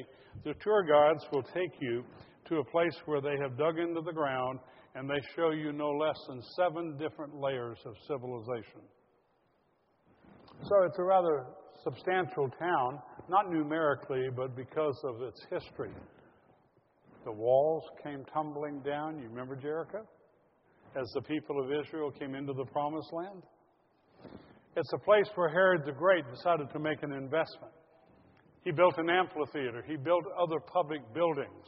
the 0.43 0.53
tour 0.61 0.83
guides 0.83 1.23
will 1.31 1.43
take 1.43 1.71
you 1.79 2.03
to 2.47 2.57
a 2.57 2.65
place 2.65 2.95
where 3.05 3.21
they 3.21 3.37
have 3.41 3.57
dug 3.57 3.77
into 3.77 4.01
the 4.01 4.13
ground 4.13 4.59
and 4.95 5.09
they 5.09 5.21
show 5.35 5.51
you 5.51 5.71
no 5.71 5.89
less 5.91 6.17
than 6.27 6.41
seven 6.55 6.97
different 6.97 7.35
layers 7.35 7.77
of 7.85 7.93
civilization. 8.07 8.81
So 10.63 10.83
it's 10.85 10.97
a 10.99 11.03
rather 11.03 11.45
substantial 11.83 12.49
town, 12.59 12.99
not 13.29 13.51
numerically, 13.51 14.27
but 14.35 14.55
because 14.55 14.99
of 15.03 15.21
its 15.21 15.41
history. 15.49 15.91
The 17.25 17.31
walls 17.31 17.83
came 18.03 18.23
tumbling 18.33 18.81
down. 18.81 19.19
You 19.19 19.27
remember 19.29 19.55
Jericho? 19.55 20.07
As 20.95 21.07
the 21.13 21.21
people 21.21 21.63
of 21.63 21.71
Israel 21.71 22.11
came 22.11 22.33
into 22.33 22.53
the 22.53 22.65
promised 22.65 23.11
land? 23.13 23.43
It's 24.75 24.91
a 24.93 24.97
place 24.99 25.27
where 25.35 25.49
Herod 25.49 25.83
the 25.85 25.91
Great 25.91 26.23
decided 26.33 26.69
to 26.71 26.79
make 26.79 27.03
an 27.03 27.11
investment. 27.11 27.73
He 28.63 28.71
built 28.71 28.97
an 28.97 29.09
amphitheater, 29.09 29.83
he 29.87 29.95
built 29.95 30.23
other 30.41 30.59
public 30.59 31.01
buildings. 31.13 31.67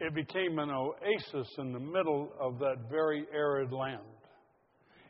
It 0.00 0.14
became 0.14 0.58
an 0.58 0.70
oasis 0.70 1.48
in 1.58 1.72
the 1.72 1.80
middle 1.80 2.30
of 2.40 2.58
that 2.58 2.76
very 2.90 3.26
arid 3.34 3.72
land. 3.72 4.00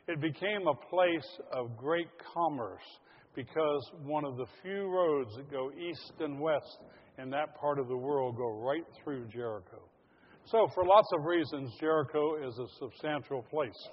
It 0.07 0.19
became 0.19 0.67
a 0.67 0.89
place 0.89 1.39
of 1.53 1.77
great 1.77 2.09
commerce 2.33 2.81
because 3.35 3.91
one 4.03 4.25
of 4.25 4.37
the 4.37 4.45
few 4.61 4.87
roads 4.87 5.35
that 5.37 5.49
go 5.51 5.71
east 5.71 6.13
and 6.19 6.39
west 6.39 6.79
in 7.17 7.29
that 7.29 7.55
part 7.59 7.79
of 7.79 7.87
the 7.87 7.97
world 7.97 8.35
go 8.37 8.49
right 8.49 8.85
through 9.03 9.25
Jericho. 9.27 9.81
So, 10.45 10.67
for 10.73 10.83
lots 10.85 11.07
of 11.17 11.23
reasons, 11.23 11.71
Jericho 11.79 12.35
is 12.45 12.57
a 12.57 12.67
substantial 12.79 13.43
place. 13.43 13.87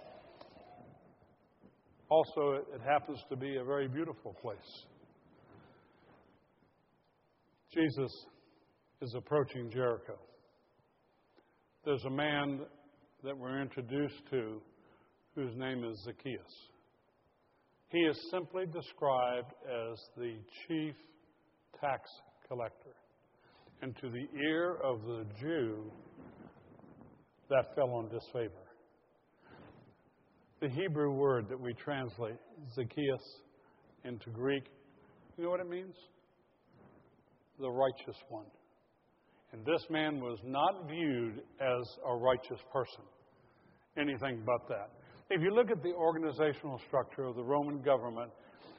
Also, 2.08 2.62
it 2.74 2.80
happens 2.86 3.22
to 3.28 3.36
be 3.36 3.56
a 3.56 3.64
very 3.64 3.86
beautiful 3.86 4.34
place. 4.40 4.84
Jesus 7.72 8.10
is 9.02 9.14
approaching 9.14 9.70
Jericho. 9.70 10.18
There's 11.84 12.04
a 12.04 12.10
man 12.10 12.60
that 13.24 13.36
we're 13.36 13.60
introduced 13.60 14.22
to 14.30 14.60
whose 15.34 15.54
name 15.56 15.84
is 15.84 16.02
Zacchaeus. 16.04 16.68
He 17.90 18.00
is 18.00 18.18
simply 18.30 18.66
described 18.66 19.52
as 19.64 19.98
the 20.16 20.34
chief 20.66 20.94
tax 21.80 22.10
collector. 22.46 22.94
And 23.80 23.96
to 24.00 24.10
the 24.10 24.26
ear 24.38 24.76
of 24.82 25.02
the 25.02 25.24
Jew, 25.40 25.90
that 27.48 27.74
fell 27.74 27.90
on 27.90 28.08
disfavor. 28.08 28.52
The 30.60 30.68
Hebrew 30.68 31.12
word 31.12 31.48
that 31.48 31.58
we 31.58 31.72
translate 31.74 32.36
Zacchaeus 32.74 33.22
into 34.04 34.30
Greek, 34.30 34.64
you 35.36 35.44
know 35.44 35.50
what 35.50 35.60
it 35.60 35.70
means? 35.70 35.94
The 37.60 37.70
righteous 37.70 38.16
one. 38.28 38.46
And 39.52 39.64
this 39.64 39.82
man 39.88 40.20
was 40.20 40.38
not 40.44 40.88
viewed 40.88 41.40
as 41.60 41.98
a 42.06 42.14
righteous 42.14 42.60
person, 42.72 43.04
anything 43.96 44.42
but 44.44 44.68
that. 44.68 44.90
If 45.30 45.42
you 45.42 45.54
look 45.54 45.70
at 45.70 45.82
the 45.82 45.92
organizational 45.92 46.80
structure 46.86 47.24
of 47.24 47.36
the 47.36 47.44
Roman 47.44 47.82
government, 47.82 48.30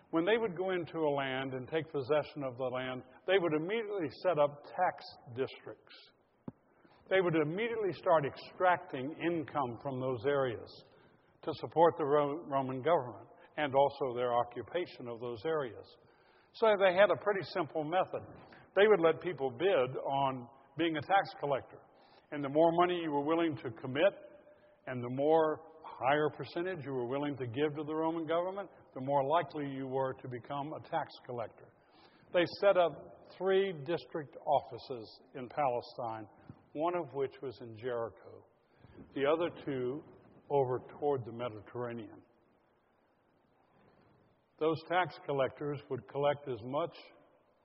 when 0.10 0.26
they 0.26 0.38
would 0.38 0.58
go 0.58 0.72
into 0.72 1.00
a 1.00 1.10
land 1.10 1.54
and 1.54 1.68
take 1.68 1.92
possession 1.92 2.44
of 2.44 2.58
the 2.58 2.64
land, 2.64 3.04
they 3.28 3.38
would 3.38 3.54
immediately 3.54 4.10
set 4.24 4.40
up 4.40 4.64
tax 4.76 5.06
districts. 5.38 5.94
They 7.10 7.22
would 7.22 7.36
immediately 7.36 7.94
start 7.94 8.26
extracting 8.26 9.16
income 9.24 9.78
from 9.84 10.00
those 10.00 10.26
areas 10.26 10.70
to 11.44 11.54
support 11.60 11.96
the 11.98 12.06
Roman 12.06 12.82
government 12.82 13.28
and 13.58 13.76
also 13.76 14.16
their 14.16 14.34
occupation 14.34 15.08
of 15.08 15.20
those 15.20 15.44
areas. 15.46 15.86
So 16.54 16.68
they 16.80 16.96
had 16.96 17.12
a 17.12 17.16
pretty 17.16 17.46
simple 17.54 17.84
method. 17.84 18.22
They 18.76 18.88
would 18.88 19.02
let 19.02 19.22
people 19.22 19.52
bid 19.52 19.98
on 20.04 20.48
being 20.78 20.98
a 20.98 21.02
tax 21.02 21.30
collector. 21.40 21.78
And 22.32 22.44
the 22.44 22.50
more 22.50 22.72
money 22.72 23.00
you 23.04 23.12
were 23.12 23.24
willing 23.24 23.56
to 23.58 23.70
commit, 23.82 24.14
and 24.88 25.04
the 25.04 25.10
more 25.10 25.60
higher 26.00 26.30
percentage 26.30 26.86
you 26.86 26.94
were 26.94 27.06
willing 27.06 27.36
to 27.38 27.46
give 27.46 27.76
to 27.76 27.84
the 27.84 27.94
Roman 27.94 28.26
government, 28.26 28.70
the 28.96 29.02
more 29.02 29.24
likely 29.24 29.68
you 29.70 29.88
were 29.88 30.14
to 30.14 30.28
become 30.28 30.74
a 30.74 30.90
tax 30.90 31.14
collector. 31.26 31.66
They 32.34 32.46
set 32.62 32.78
up 32.78 33.28
three 33.38 33.74
district 33.86 34.38
offices 34.46 35.20
in 35.36 35.50
Palestine, 35.50 36.28
one 36.74 36.96
of 36.96 37.14
which 37.14 37.34
was 37.42 37.58
in 37.62 37.78
Jericho, 37.78 38.44
the 39.16 39.26
other 39.26 39.50
two 39.66 40.02
over 40.50 40.82
toward 41.00 41.26
the 41.26 41.32
Mediterranean. 41.32 42.22
Those 44.60 44.82
tax 44.90 45.16
collectors 45.26 45.80
would 45.90 46.08
collect 46.08 46.48
as 46.48 46.60
much 46.66 46.96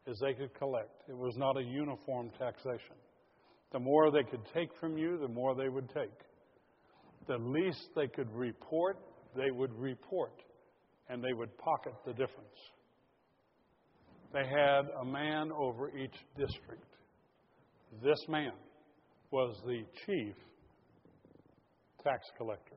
as 0.08 0.18
they 0.20 0.34
could 0.34 0.54
collect. 0.54 1.02
It 1.08 1.16
was 1.16 1.36
not 1.36 1.56
a 1.56 1.62
uniform 1.62 2.30
taxation. 2.38 2.96
The 3.72 3.80
more 3.80 4.10
they 4.10 4.22
could 4.22 4.44
take 4.54 4.68
from 4.78 4.96
you, 4.96 5.18
the 5.18 5.28
more 5.28 5.54
they 5.56 5.68
would 5.68 5.88
take. 5.88 6.12
The 7.26 7.38
least 7.38 7.88
they 7.96 8.08
could 8.08 8.30
report, 8.34 8.98
they 9.34 9.50
would 9.50 9.72
report, 9.78 10.42
and 11.08 11.22
they 11.22 11.32
would 11.32 11.56
pocket 11.58 11.94
the 12.04 12.12
difference. 12.12 12.58
They 14.32 14.46
had 14.46 14.82
a 15.00 15.04
man 15.04 15.50
over 15.52 15.96
each 15.96 16.16
district. 16.36 16.84
This 18.02 18.18
man 18.28 18.52
was 19.30 19.56
the 19.64 19.84
chief 20.06 20.34
tax 22.02 22.26
collector. 22.36 22.76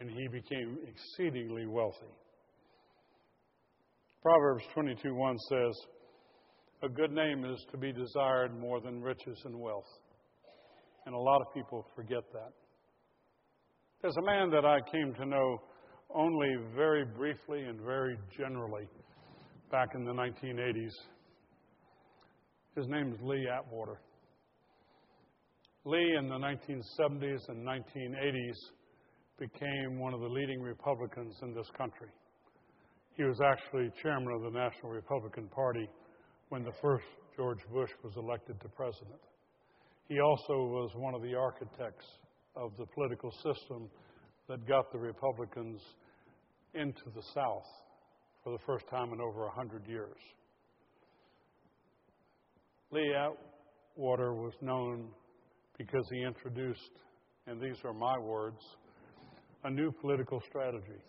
And 0.00 0.10
he 0.10 0.28
became 0.28 0.78
exceedingly 0.86 1.66
wealthy. 1.66 2.14
Proverbs 4.22 4.64
22:1 4.74 5.38
says, 5.48 5.86
"A 6.82 6.88
good 6.88 7.10
name 7.10 7.44
is 7.44 7.64
to 7.70 7.78
be 7.78 7.92
desired 7.92 8.54
more 8.54 8.80
than 8.80 9.02
riches 9.02 9.42
and 9.44 9.58
wealth." 9.58 9.99
And 11.06 11.14
a 11.14 11.18
lot 11.18 11.40
of 11.40 11.52
people 11.54 11.86
forget 11.96 12.22
that. 12.32 12.52
There's 14.02 14.16
a 14.16 14.22
man 14.22 14.50
that 14.50 14.64
I 14.64 14.78
came 14.90 15.14
to 15.14 15.26
know 15.26 15.58
only 16.14 16.48
very 16.74 17.04
briefly 17.04 17.62
and 17.64 17.80
very 17.80 18.16
generally 18.36 18.86
back 19.70 19.88
in 19.94 20.04
the 20.04 20.12
1980s. 20.12 20.92
His 22.76 22.86
name 22.88 23.12
is 23.12 23.18
Lee 23.22 23.46
Atwater. 23.48 24.00
Lee, 25.84 26.16
in 26.18 26.28
the 26.28 26.34
1970s 26.34 27.48
and 27.48 27.66
1980s, 27.66 28.56
became 29.38 29.98
one 29.98 30.12
of 30.12 30.20
the 30.20 30.28
leading 30.28 30.60
Republicans 30.60 31.34
in 31.42 31.54
this 31.54 31.68
country. 31.76 32.08
He 33.16 33.24
was 33.24 33.40
actually 33.40 33.90
chairman 34.02 34.32
of 34.34 34.42
the 34.42 34.58
National 34.58 34.92
Republican 34.92 35.48
Party 35.48 35.88
when 36.50 36.62
the 36.62 36.72
first 36.82 37.04
George 37.36 37.60
Bush 37.72 37.90
was 38.04 38.12
elected 38.16 38.60
to 38.60 38.68
president. 38.68 39.20
He 40.10 40.18
also 40.18 40.54
was 40.54 40.90
one 40.96 41.14
of 41.14 41.22
the 41.22 41.36
architects 41.36 42.04
of 42.56 42.72
the 42.76 42.84
political 42.84 43.30
system 43.30 43.88
that 44.48 44.66
got 44.66 44.90
the 44.90 44.98
Republicans 44.98 45.80
into 46.74 47.04
the 47.14 47.22
South 47.32 47.68
for 48.42 48.50
the 48.50 48.58
first 48.66 48.86
time 48.90 49.12
in 49.12 49.20
over 49.20 49.42
100 49.42 49.86
years. 49.86 50.16
Lee 52.90 53.14
Atwater 53.14 54.34
was 54.34 54.52
known 54.60 55.10
because 55.78 56.04
he 56.10 56.24
introduced, 56.24 56.90
and 57.46 57.60
these 57.60 57.76
are 57.84 57.94
my 57.94 58.18
words, 58.18 58.58
a 59.62 59.70
new 59.70 59.92
political 59.92 60.42
strategy. 60.48 61.00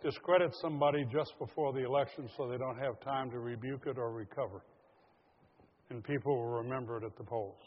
Discredit 0.00 0.54
somebody 0.62 1.04
just 1.12 1.36
before 1.40 1.72
the 1.72 1.84
election 1.84 2.30
so 2.36 2.48
they 2.48 2.56
don't 2.56 2.78
have 2.78 3.00
time 3.00 3.32
to 3.32 3.40
rebuke 3.40 3.82
it 3.86 3.98
or 3.98 4.12
recover. 4.12 4.62
And 5.90 6.04
people 6.04 6.36
will 6.36 6.62
remember 6.62 6.96
it 6.96 7.02
at 7.02 7.16
the 7.16 7.24
polls. 7.24 7.58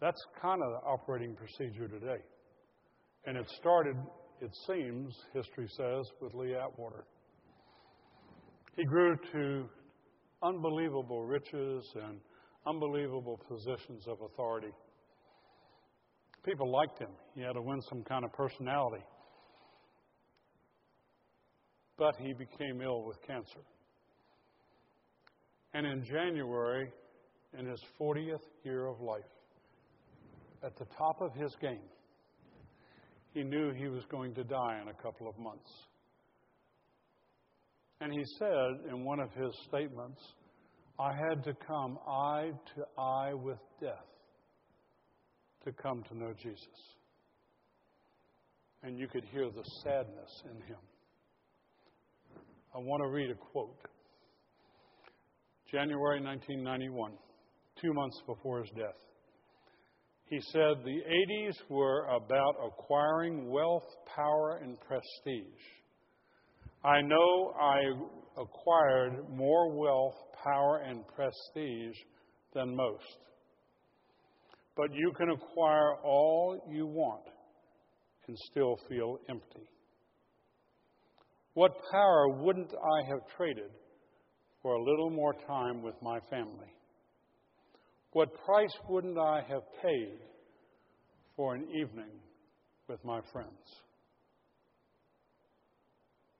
That's 0.00 0.24
kind 0.40 0.62
of 0.62 0.70
the 0.70 0.86
operating 0.86 1.34
procedure 1.34 1.88
today. 1.88 2.22
And 3.26 3.36
it 3.36 3.50
started, 3.58 3.96
it 4.40 4.50
seems, 4.66 5.14
history 5.34 5.68
says, 5.76 6.06
with 6.20 6.34
Lee 6.34 6.54
Atwater. 6.54 7.04
He 8.76 8.84
grew 8.84 9.16
to 9.32 9.68
unbelievable 10.42 11.24
riches 11.24 11.84
and 11.96 12.20
unbelievable 12.66 13.40
positions 13.48 14.06
of 14.06 14.18
authority. 14.20 14.72
People 16.44 16.70
liked 16.70 17.00
him. 17.00 17.10
He 17.34 17.42
had 17.42 17.56
a 17.56 17.62
winsome 17.62 18.04
kind 18.04 18.24
of 18.24 18.32
personality. 18.32 19.02
But 21.98 22.14
he 22.16 22.32
became 22.32 22.80
ill 22.80 23.02
with 23.04 23.20
cancer. 23.26 23.60
And 25.74 25.84
in 25.84 26.04
January, 26.04 26.92
in 27.58 27.66
his 27.66 27.82
40th 28.00 28.46
year 28.64 28.86
of 28.86 29.00
life, 29.00 29.24
at 30.62 30.76
the 30.76 30.86
top 30.96 31.20
of 31.20 31.34
his 31.34 31.54
game, 31.60 31.88
he 33.32 33.44
knew 33.44 33.72
he 33.72 33.88
was 33.88 34.04
going 34.10 34.34
to 34.34 34.44
die 34.44 34.80
in 34.82 34.88
a 34.88 35.02
couple 35.02 35.28
of 35.28 35.38
months. 35.38 35.70
And 38.00 38.12
he 38.12 38.24
said 38.38 38.90
in 38.90 39.04
one 39.04 39.20
of 39.20 39.30
his 39.32 39.52
statements, 39.68 40.20
I 40.98 41.12
had 41.12 41.44
to 41.44 41.54
come 41.66 41.98
eye 42.08 42.50
to 42.74 43.00
eye 43.00 43.34
with 43.34 43.58
death 43.80 44.06
to 45.64 45.72
come 45.72 46.02
to 46.08 46.16
know 46.16 46.32
Jesus. 46.42 46.66
And 48.82 48.98
you 48.98 49.08
could 49.08 49.24
hear 49.32 49.48
the 49.50 49.64
sadness 49.82 50.42
in 50.44 50.56
him. 50.66 50.78
I 52.74 52.78
want 52.78 53.02
to 53.02 53.08
read 53.08 53.30
a 53.30 53.34
quote. 53.34 53.76
January 55.70 56.20
1991, 56.22 57.12
two 57.80 57.92
months 57.92 58.20
before 58.26 58.60
his 58.60 58.70
death. 58.76 59.07
He 60.28 60.40
said, 60.52 60.84
The 60.84 61.00
80s 61.30 61.54
were 61.70 62.06
about 62.06 62.56
acquiring 62.64 63.48
wealth, 63.50 63.86
power, 64.14 64.60
and 64.62 64.78
prestige. 64.80 65.62
I 66.84 67.00
know 67.00 67.54
I 67.60 67.80
acquired 68.40 69.28
more 69.30 69.74
wealth, 69.74 70.16
power, 70.44 70.82
and 70.86 71.02
prestige 71.08 71.96
than 72.54 72.76
most. 72.76 73.18
But 74.76 74.94
you 74.94 75.12
can 75.16 75.30
acquire 75.30 75.96
all 76.04 76.62
you 76.70 76.86
want 76.86 77.24
and 78.28 78.36
still 78.50 78.78
feel 78.88 79.18
empty. 79.28 79.68
What 81.54 81.72
power 81.90 82.28
wouldn't 82.28 82.72
I 82.72 83.08
have 83.08 83.20
traded 83.36 83.70
for 84.62 84.74
a 84.74 84.84
little 84.84 85.10
more 85.10 85.34
time 85.46 85.82
with 85.82 85.94
my 86.02 86.20
family? 86.30 86.72
What 88.12 88.28
price 88.44 88.74
wouldn't 88.88 89.18
I 89.18 89.42
have 89.48 89.62
paid 89.82 90.18
for 91.36 91.54
an 91.54 91.66
evening 91.80 92.10
with 92.88 93.04
my 93.04 93.20
friends? 93.32 93.50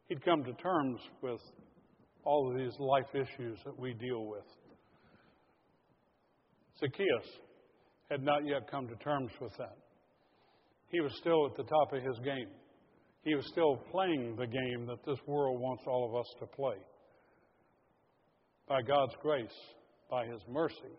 He'd 0.08 0.24
come 0.24 0.42
to 0.44 0.52
terms 0.54 1.00
with 1.22 1.40
all 2.24 2.50
of 2.50 2.58
these 2.58 2.74
life 2.78 3.14
issues 3.14 3.58
that 3.64 3.78
we 3.78 3.92
deal 3.94 4.24
with. 4.24 4.44
Zacchaeus 6.80 7.28
had 8.10 8.22
not 8.22 8.46
yet 8.46 8.70
come 8.70 8.88
to 8.88 8.96
terms 8.96 9.30
with 9.40 9.52
that. 9.58 9.76
He 10.90 11.00
was 11.00 11.12
still 11.20 11.46
at 11.46 11.56
the 11.56 11.64
top 11.64 11.92
of 11.92 12.02
his 12.02 12.18
game. 12.24 12.48
He 13.24 13.34
was 13.34 13.46
still 13.52 13.76
playing 13.90 14.36
the 14.36 14.46
game 14.46 14.86
that 14.86 15.04
this 15.04 15.18
world 15.26 15.60
wants 15.60 15.82
all 15.86 16.08
of 16.08 16.16
us 16.18 16.26
to 16.40 16.46
play. 16.46 16.76
By 18.66 18.80
God's 18.82 19.14
grace, 19.20 19.58
by 20.10 20.26
His 20.26 20.40
mercy, 20.48 20.96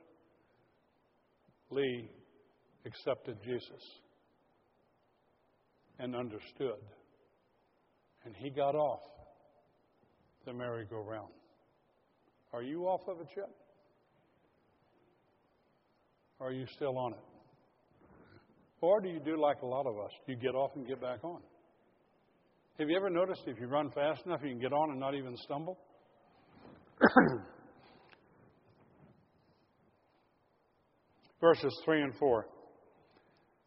Lee 1.71 2.09
accepted 2.85 3.37
Jesus 3.43 3.83
and 5.99 6.15
understood. 6.15 6.79
And 8.25 8.35
he 8.35 8.49
got 8.49 8.75
off 8.75 9.01
the 10.45 10.53
merry-go-round. 10.53 11.31
Are 12.53 12.63
you 12.63 12.83
off 12.83 13.01
of 13.07 13.21
it 13.21 13.27
yet? 13.35 13.49
Are 16.39 16.51
you 16.51 16.65
still 16.75 16.97
on 16.97 17.13
it? 17.13 17.19
Or 18.81 19.01
do 19.01 19.09
you 19.09 19.19
do 19.19 19.39
like 19.39 19.61
a 19.61 19.65
lot 19.65 19.85
of 19.85 19.97
us? 19.99 20.11
Do 20.25 20.33
you 20.33 20.39
get 20.39 20.55
off 20.55 20.71
and 20.75 20.87
get 20.87 21.01
back 21.01 21.23
on? 21.23 21.41
Have 22.79 22.89
you 22.89 22.95
ever 22.95 23.09
noticed 23.09 23.41
if 23.45 23.59
you 23.59 23.67
run 23.67 23.91
fast 23.91 24.25
enough, 24.25 24.39
you 24.41 24.51
can 24.51 24.59
get 24.59 24.71
on 24.71 24.91
and 24.91 24.99
not 24.99 25.13
even 25.15 25.35
stumble? 25.43 25.77
Verses 31.41 31.73
3 31.85 32.01
and 32.01 32.15
4. 32.15 32.45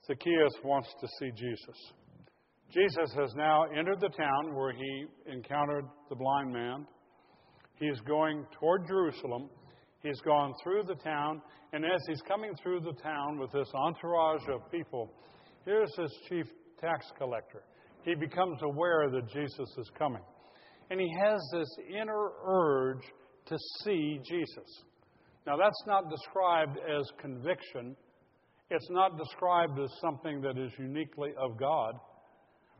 Zacchaeus 0.06 0.52
wants 0.64 0.88
to 1.00 1.08
see 1.18 1.30
Jesus. 1.30 1.76
Jesus 2.72 3.14
has 3.14 3.34
now 3.34 3.64
entered 3.76 4.00
the 4.00 4.08
town 4.08 4.54
where 4.54 4.72
he 4.72 5.06
encountered 5.30 5.84
the 6.08 6.16
blind 6.16 6.52
man. 6.52 6.86
He's 7.74 8.00
going 8.00 8.46
toward 8.58 8.86
Jerusalem. 8.86 9.48
He's 10.02 10.20
gone 10.22 10.52
through 10.62 10.82
the 10.88 10.96
town, 10.96 11.40
and 11.72 11.84
as 11.84 12.00
he's 12.08 12.20
coming 12.26 12.52
through 12.60 12.80
the 12.80 12.94
town 13.02 13.38
with 13.38 13.52
this 13.52 13.68
entourage 13.72 14.42
of 14.52 14.70
people, 14.70 15.12
here's 15.64 15.94
his 15.96 16.12
chief 16.28 16.46
tax 16.80 17.06
collector. 17.16 17.62
He 18.04 18.14
becomes 18.16 18.58
aware 18.62 19.10
that 19.10 19.30
Jesus 19.32 19.68
is 19.78 19.90
coming. 19.96 20.22
And 20.90 21.00
he 21.00 21.08
has 21.22 21.40
this 21.52 21.68
inner 21.88 22.30
urge 22.44 23.02
to 23.46 23.56
see 23.84 24.18
Jesus. 24.28 24.84
Now, 25.46 25.56
that's 25.56 25.82
not 25.86 26.10
described 26.10 26.78
as 26.78 27.04
conviction. 27.20 27.96
It's 28.70 28.88
not 28.90 29.18
described 29.18 29.78
as 29.80 29.90
something 30.00 30.40
that 30.42 30.56
is 30.56 30.70
uniquely 30.78 31.30
of 31.38 31.58
God. 31.58 31.94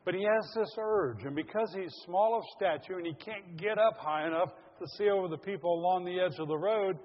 But 0.04 0.14
he 0.14 0.22
has 0.22 0.52
this 0.56 0.74
urge, 0.80 1.24
and 1.24 1.34
because 1.36 1.72
he's 1.76 1.92
small 2.04 2.36
of 2.36 2.44
stature 2.56 2.98
and 2.98 3.06
he 3.06 3.14
can't 3.14 3.56
get 3.56 3.78
up 3.78 3.96
high 3.98 4.26
enough 4.26 4.50
to 4.80 4.86
see 4.98 5.08
over 5.08 5.28
the 5.28 5.38
people 5.38 5.74
along 5.74 6.04
the 6.04 6.18
edge 6.20 6.38
of 6.40 6.48
the 6.48 6.58
road, 6.58 6.98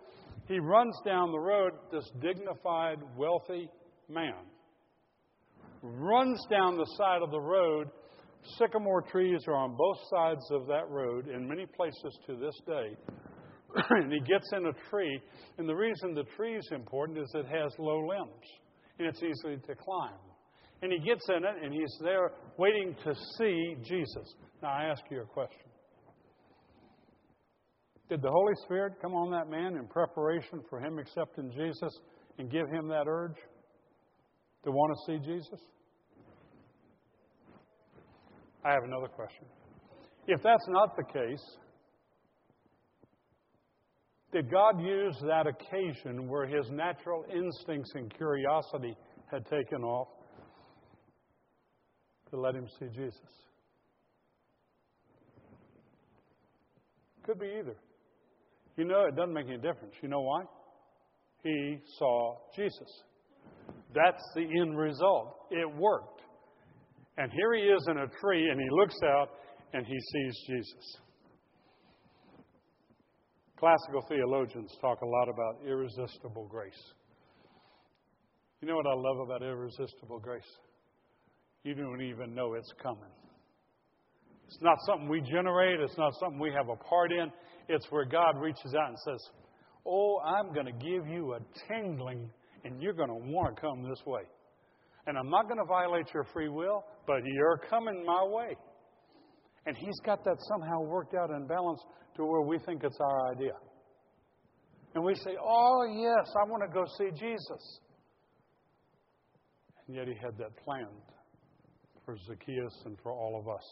he 0.48 0.60
runs 0.60 0.96
down 1.06 1.32
the 1.32 1.39
road, 1.39 1.74
this 1.91 2.10
dignified, 2.22 2.98
wealthy 3.15 3.70
man. 4.10 4.34
Runs 5.84 6.43
down 6.50 6.78
the 6.78 6.88
side 6.98 7.22
of 7.22 7.30
the 7.32 7.39
road. 7.39 7.89
Sycamore 8.58 9.04
trees 9.04 9.41
are 9.48 9.56
on 9.56 9.76
both 9.76 9.98
sides 10.10 10.50
of 10.52 10.65
that 10.67 10.89
road 10.89 11.28
in 11.28 11.48
many 11.48 11.65
places 11.65 12.17
to 12.26 12.36
this 12.38 12.56
day. 12.65 12.96
and 13.89 14.12
he 14.12 14.19
gets 14.19 14.49
in 14.53 14.65
a 14.65 14.89
tree, 14.89 15.21
and 15.58 15.67
the 15.67 15.75
reason 15.75 16.13
the 16.13 16.23
tree 16.36 16.56
is 16.56 16.67
important 16.71 17.17
is 17.17 17.32
it 17.34 17.45
has 17.47 17.71
low 17.80 17.99
limbs 18.08 18.45
and 18.99 19.08
it's 19.08 19.21
easy 19.21 19.58
to 19.58 19.75
climb. 19.75 20.17
And 20.82 20.91
he 20.91 20.99
gets 20.99 21.27
in 21.30 21.43
it 21.43 21.63
and 21.63 21.73
he's 21.73 21.95
there 22.01 22.32
waiting 22.58 22.95
to 23.03 23.13
see 23.38 23.75
Jesus. 23.84 24.36
Now, 24.62 24.69
I 24.69 24.86
ask 24.86 25.01
you 25.10 25.21
a 25.21 25.25
question. 25.25 25.67
Did 28.10 28.21
the 28.21 28.30
Holy 28.30 28.53
Spirit 28.63 28.93
come 29.01 29.13
on 29.13 29.32
that 29.32 29.49
man 29.49 29.75
in 29.75 29.88
preparation 29.88 30.62
for 30.69 30.80
him 30.80 30.97
accepting 30.97 31.51
Jesus 31.51 31.91
and 32.38 32.49
give 32.49 32.69
him 32.69 32.88
that 32.88 33.06
urge 33.08 33.36
to 34.63 34.71
want 34.71 34.93
to 34.95 35.12
see 35.12 35.34
Jesus? 35.34 35.60
I 38.63 38.71
have 38.71 38.84
another 38.84 39.08
question. 39.08 39.45
If 40.27 40.41
that's 40.43 40.67
not 40.67 40.95
the 40.95 41.03
case, 41.03 41.43
did 44.32 44.52
God 44.52 44.82
use 44.82 45.16
that 45.26 45.48
occasion 45.48 46.28
where 46.28 46.46
his 46.46 46.70
natural 46.70 47.26
instincts 47.34 47.92
and 47.96 48.13
curiosity 48.16 48.96
had 49.32 49.46
taken 49.48 49.84
off 49.84 50.10
to 52.32 52.40
let 52.40 52.54
him 52.54 52.68
see 52.80 52.88
Jesus? 52.94 53.20
Could 57.26 57.40
be 57.40 57.48
either. 57.60 57.76
You 58.78 58.86
know, 58.86 59.06
it 59.06 59.16
doesn't 59.16 59.34
make 59.34 59.48
any 59.48 59.58
difference. 59.58 59.96
You 60.02 60.10
know 60.10 60.22
why? 60.22 60.44
He 61.44 61.78
saw 61.98 62.38
Jesus. 62.56 63.04
That's 63.94 64.24
the 64.36 64.42
end 64.42 64.78
result. 64.78 65.36
It 65.52 65.70
worked. 65.76 66.22
And 67.18 67.32
here 67.32 67.56
he 67.56 67.62
is 67.62 67.88
in 67.90 67.98
a 67.98 68.08
tree, 68.22 68.50
and 68.50 68.60
he 68.60 68.68
looks 68.72 68.98
out 69.04 69.30
and 69.74 69.86
he 69.86 70.00
sees 70.00 70.40
Jesus. 70.48 70.98
Classical 73.58 74.06
theologians 74.08 74.72
talk 74.82 75.02
a 75.02 75.06
lot 75.06 75.30
about 75.30 75.67
irresistible 75.67 76.48
grace. 76.48 76.93
You 78.62 78.67
know 78.67 78.76
what 78.76 78.86
I 78.86 78.93
love 78.93 79.20
about 79.20 79.41
irresistible 79.41 80.20
grace? 80.20 80.43
You 81.63 81.74
don't 81.74 82.02
even 82.02 82.36
know 82.36 82.54
it's 82.54 82.72
coming. 82.82 83.10
It's 84.46 84.60
not 84.62 84.78
something 84.86 85.10
we 85.10 85.22
generate, 85.22 85.80
it's 85.80 85.98
not 85.98 86.13
something 86.20 86.39
we 86.39 86.52
have 86.52 86.70
a 86.70 86.76
part 86.76 87.12
in. 87.12 87.32
It's 87.67 87.86
where 87.89 88.06
God 88.06 88.39
reaches 88.39 88.76
out 88.76 88.89
and 88.89 88.98
says, 89.00 89.30
Oh, 89.86 90.20
I'm 90.20 90.54
going 90.54 90.65
to 90.67 90.72
give 90.72 91.08
you 91.08 91.34
a 91.34 91.39
tingling, 91.67 92.30
and 92.63 92.82
you're 92.82 92.93
going 92.93 93.10
to 93.10 93.32
want 93.32 93.56
to 93.56 93.62
come 93.62 93.89
this 93.89 94.06
way. 94.06 94.22
And 95.08 95.17
I'm 95.17 95.30
not 95.30 95.46
going 95.48 95.58
to 95.58 95.65
violate 95.65 96.08
your 96.13 96.26
free 96.34 96.50
will, 96.50 96.84
but 97.08 97.22
you're 97.26 97.60
coming 97.70 98.04
my 98.06 98.24
way. 98.24 98.56
And 99.67 99.75
He's 99.77 99.99
got 100.06 100.23
that 100.23 100.38
somehow 100.47 100.82
worked 100.82 101.13
out 101.13 101.30
and 101.30 101.47
balanced 101.47 101.84
to 102.15 102.25
where 102.25 102.41
we 102.41 102.58
think 102.60 102.84
it's 102.84 102.97
our 103.01 103.32
idea. 103.32 103.51
And 104.95 105.03
we 105.03 105.13
say, 105.13 105.32
Oh, 105.39 105.84
yes, 105.84 106.34
I 106.41 106.49
want 106.49 106.63
to 106.63 106.73
go 106.73 106.86
see 106.97 107.12
Jesus. 107.12 107.80
And 109.86 109.95
yet 109.97 110.08
He 110.08 110.15
had 110.15 110.38
that 110.38 110.56
planned 110.63 110.88
for 112.06 112.15
Zacchaeus 112.27 112.73
and 112.86 112.97
for 113.03 113.12
all 113.12 113.38
of 113.38 113.49
us. 113.49 113.63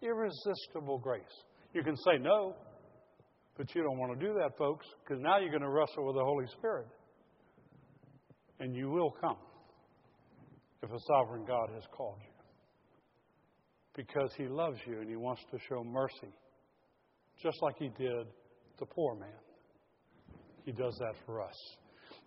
Irresistible 0.00 0.98
grace. 0.98 1.22
You 1.74 1.82
can 1.82 1.96
say 1.96 2.18
no, 2.20 2.54
but 3.56 3.74
you 3.74 3.82
don't 3.82 3.98
want 3.98 4.18
to 4.18 4.24
do 4.24 4.32
that, 4.34 4.56
folks, 4.56 4.86
because 5.02 5.20
now 5.20 5.38
you're 5.38 5.50
going 5.50 5.62
to 5.62 5.68
wrestle 5.68 6.06
with 6.06 6.14
the 6.14 6.24
Holy 6.24 6.46
Spirit. 6.58 6.86
And 8.60 8.76
you 8.76 8.88
will 8.88 9.10
come 9.20 9.36
if 10.82 10.90
a 10.90 10.98
sovereign 11.08 11.44
God 11.44 11.70
has 11.74 11.82
called 11.92 12.18
you. 12.20 12.31
Because 13.94 14.32
he 14.36 14.46
loves 14.46 14.78
you 14.86 15.00
and 15.00 15.08
he 15.08 15.16
wants 15.16 15.42
to 15.50 15.58
show 15.68 15.84
mercy, 15.84 16.32
just 17.42 17.58
like 17.62 17.76
he 17.78 17.90
did 17.98 18.26
the 18.78 18.86
poor 18.86 19.14
man. 19.14 19.28
He 20.64 20.72
does 20.72 20.96
that 20.98 21.14
for 21.26 21.42
us. 21.42 21.54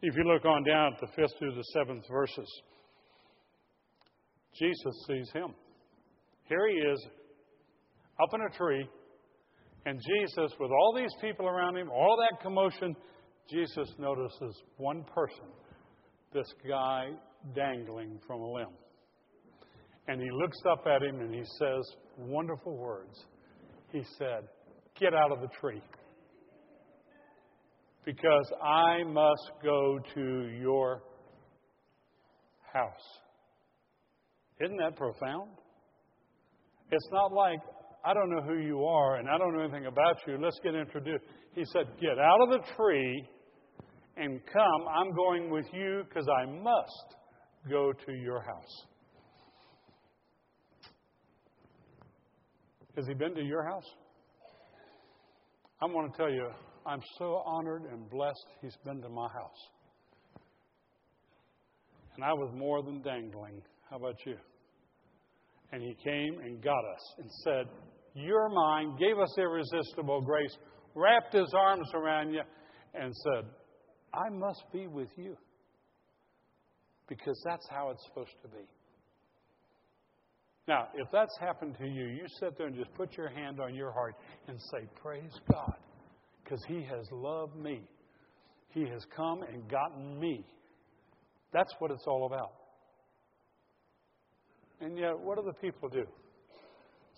If 0.01 0.15
you 0.15 0.23
look 0.23 0.45
on 0.45 0.63
down 0.63 0.93
at 0.93 0.99
the 0.99 1.08
fifth 1.15 1.34
through 1.39 1.56
the 1.56 1.63
seventh 1.73 2.04
verses, 2.12 2.62
Jesus 4.60 5.06
sees 5.08 5.32
him. 5.32 5.54
Here 6.47 6.67
he 6.69 6.75
is, 6.75 7.08
up 8.21 8.30
in 8.34 8.41
a 8.41 8.58
tree, 8.58 8.88
and 9.86 9.99
Jesus, 9.99 10.51
with 10.60 10.71
all 10.71 10.93
these 10.95 11.13
people 11.21 11.47
around 11.47 11.78
him, 11.78 11.89
all 11.89 12.17
that 12.17 12.41
commotion, 12.41 12.95
Jesus 13.49 13.88
notices 13.97 14.62
one 14.78 15.04
person, 15.13 15.45
this 16.34 16.47
guy 16.67 17.10
dangling 17.56 18.19
from 18.28 18.41
a 18.41 18.51
limb. 18.51 18.73
And 20.08 20.22
he 20.22 20.30
looks 20.32 20.58
up 20.70 20.86
at 20.88 21.02
him 21.02 21.20
and 21.20 21.34
he 21.34 21.44
says 21.60 21.84
wonderful 22.18 22.78
words. 22.78 23.26
He 23.91 24.04
said, 24.18 24.48
Get 25.00 25.13
out 25.13 25.32
of 25.32 25.41
the 25.41 25.50
tree. 25.60 25.82
Because 28.06 28.52
I 28.63 29.04
must 29.04 29.52
go 29.63 30.00
to 30.13 30.50
your 30.60 31.02
house. 32.72 33.20
Isn't 34.63 34.78
that 34.78 34.96
profound? 34.96 35.50
It's 36.91 37.10
not 37.12 37.34
like, 37.34 37.60
I 38.06 38.13
don't 38.13 38.30
know 38.30 38.41
who 38.44 38.60
you 38.62 38.86
are 38.86 39.15
and 39.15 39.28
I 39.28 39.38
don't 39.38 39.56
know 39.56 39.63
anything 39.63 39.88
about 39.88 40.18
you. 40.28 40.38
Let's 40.39 40.60
get 40.63 40.76
introduced. 40.76 41.24
He 41.54 41.63
said, 41.74 41.88
Get 42.00 42.20
out 42.20 42.41
of 42.41 42.50
the 42.50 42.60
tree 42.76 43.28
and 44.18 44.39
come. 44.54 44.88
I'm 44.88 45.13
going 45.15 45.50
with 45.50 45.65
you 45.74 46.04
because 46.08 46.28
I 46.30 46.46
must 46.46 47.15
go 47.70 47.91
to 48.06 48.13
your 48.13 48.41
house. 48.41 48.86
Has 52.95 53.08
he 53.08 53.13
been 53.13 53.36
to 53.36 53.43
your 53.43 53.63
house? 53.63 53.86
I 55.81 55.86
want 55.86 56.12
to 56.12 56.17
tell 56.17 56.31
you, 56.31 56.47
I'm 56.86 57.01
so 57.17 57.43
honored 57.45 57.84
and 57.91 58.10
blessed 58.10 58.45
he's 58.62 58.77
been 58.86 59.01
to 59.01 59.10
my 59.10 59.27
house. 59.27 59.69
And 62.15 62.23
I 62.23 62.31
was 62.31 62.53
more 62.55 62.81
than 62.81 63.01
dangling. 63.01 63.62
How 63.89 63.97
about 63.97 64.15
you? 64.25 64.38
And 65.73 65.81
he 65.81 65.95
came 66.03 66.39
and 66.39 66.63
got 66.63 66.71
us 66.77 67.15
and 67.17 67.29
said, 67.43 67.65
You're 68.13 68.47
mine, 68.49 68.95
gave 68.97 69.19
us 69.19 69.38
irresistible 69.38 70.21
grace, 70.21 70.55
wrapped 70.93 71.34
his 71.34 71.53
arms 71.53 71.89
around 71.93 72.31
you, 72.31 72.41
and 72.93 73.13
said, 73.13 73.43
I 74.13 74.29
must 74.29 74.63
be 74.71 74.88
with 74.88 75.10
you. 75.17 75.36
Because 77.10 77.39
that's 77.45 77.67
how 77.69 77.89
it's 77.89 78.05
supposed 78.05 78.36
to 78.43 78.47
be. 78.47 78.65
Now, 80.67 80.88
if 80.95 81.08
that's 81.12 81.38
happened 81.39 81.75
to 81.80 81.88
you, 81.88 82.06
you 82.06 82.25
sit 82.39 82.58
there 82.58 82.67
and 82.67 82.75
just 82.75 82.93
put 82.95 83.15
your 83.17 83.30
hand 83.30 83.60
on 83.60 83.75
your 83.75 83.91
heart 83.91 84.15
and 84.47 84.60
say, 84.60 84.88
Praise 85.01 85.34
God, 85.51 85.75
because 86.43 86.63
He 86.67 86.84
has 86.84 87.08
loved 87.12 87.56
me. 87.56 87.82
He 88.69 88.82
has 88.82 89.06
come 89.15 89.43
and 89.43 89.69
gotten 89.69 90.19
me. 90.19 90.43
That's 91.54 91.73
what 91.80 91.91
it's 91.91 92.06
all 92.08 92.25
about. 92.25 92.51
And 94.82 94.97
yet, 94.97 95.17
what 95.17 95.38
do 95.38 95.43
the 95.45 95.54
people 95.54 95.88
do? 95.88 96.06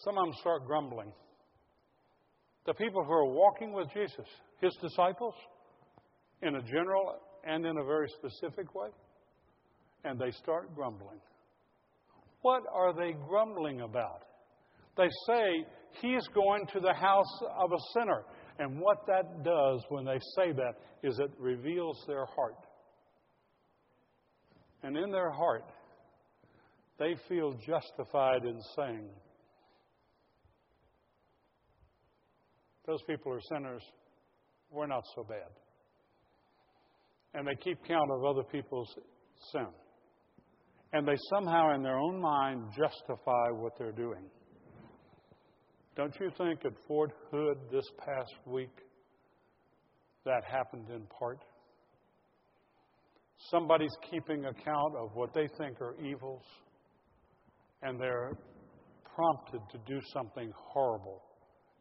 Some 0.03 0.17
of 0.17 0.25
them 0.25 0.33
start 0.41 0.65
grumbling. 0.67 1.11
The 2.65 2.73
people 2.73 3.03
who 3.03 3.11
are 3.11 3.25
walking 3.25 3.71
with 3.71 3.87
Jesus, 3.93 4.27
His 4.61 4.75
disciples, 4.81 5.33
in 6.41 6.55
a 6.55 6.61
general 6.61 7.15
and 7.45 7.65
in 7.65 7.77
a 7.77 7.83
very 7.83 8.09
specific 8.09 8.75
way, 8.75 8.89
and 10.03 10.19
they 10.19 10.31
start 10.31 10.75
grumbling. 10.75 11.19
What 12.41 12.63
are 12.71 12.93
they 12.93 13.15
grumbling 13.27 13.81
about? 13.81 14.23
They 14.95 15.09
say, 15.27 15.65
He's 16.01 16.27
going 16.33 16.67
to 16.73 16.79
the 16.79 16.93
house 16.93 17.41
of 17.59 17.71
a 17.71 17.79
sinner. 17.93 18.23
And 18.59 18.79
what 18.79 18.97
that 19.07 19.43
does 19.43 19.83
when 19.89 20.05
they 20.05 20.19
say 20.35 20.51
that 20.51 20.73
is 21.03 21.17
it 21.19 21.31
reveals 21.39 22.03
their 22.07 22.25
heart. 22.25 22.55
And 24.83 24.95
in 24.95 25.11
their 25.11 25.31
heart, 25.31 25.65
they 26.99 27.15
feel 27.27 27.53
justified 27.65 28.43
in 28.45 28.59
saying, 28.75 29.09
Those 32.85 33.01
people 33.03 33.33
are 33.33 33.41
sinners. 33.41 33.83
We're 34.71 34.87
not 34.87 35.03
so 35.15 35.23
bad. 35.23 35.49
And 37.33 37.47
they 37.47 37.55
keep 37.55 37.79
count 37.87 38.09
of 38.11 38.23
other 38.23 38.43
people's 38.43 38.93
sin 39.51 39.67
and 40.97 41.07
they 41.07 41.17
somehow, 41.29 41.75
in 41.75 41.83
their 41.83 41.99
own 41.99 42.19
mind, 42.19 42.63
justify 42.75 43.51
what 43.51 43.73
they're 43.77 43.91
doing. 43.91 44.23
Don't 45.95 46.15
you 46.19 46.31
think 46.39 46.65
at 46.65 46.71
Fort 46.87 47.11
Hood 47.31 47.57
this 47.71 47.85
past 47.99 48.33
week, 48.47 48.75
that 50.25 50.43
happened 50.43 50.89
in 50.89 51.03
part. 51.19 51.37
Somebody's 53.51 53.95
keeping 54.09 54.45
account 54.45 54.95
of 54.99 55.11
what 55.13 55.35
they 55.35 55.47
think 55.59 55.79
are 55.81 55.95
evils, 56.03 56.41
and 57.83 58.01
they're 58.01 58.31
prompted 59.15 59.61
to 59.71 59.77
do 59.85 60.01
something 60.11 60.51
horrible 60.55 61.21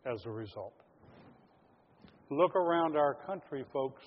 as 0.05 0.21
a 0.27 0.31
result. 0.31 0.75
Look 2.29 2.55
around 2.55 2.99
our 2.99 3.15
country, 3.27 3.65
folks. 3.73 4.03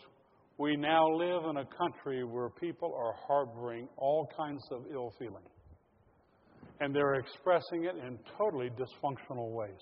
We 0.60 0.76
now 0.76 1.08
live 1.08 1.46
in 1.50 1.56
a 1.56 1.66
country 1.78 2.26
where 2.26 2.50
people 2.50 2.94
are 2.94 3.14
harboring 3.26 3.88
all 3.96 4.30
kinds 4.38 4.62
of 4.72 4.84
ill 4.94 5.14
feeling. 5.18 5.46
And 6.82 6.94
they're 6.94 7.14
expressing 7.14 7.86
it 7.86 7.96
in 8.06 8.20
totally 8.38 8.70
dysfunctional 8.72 9.52
ways. 9.52 9.80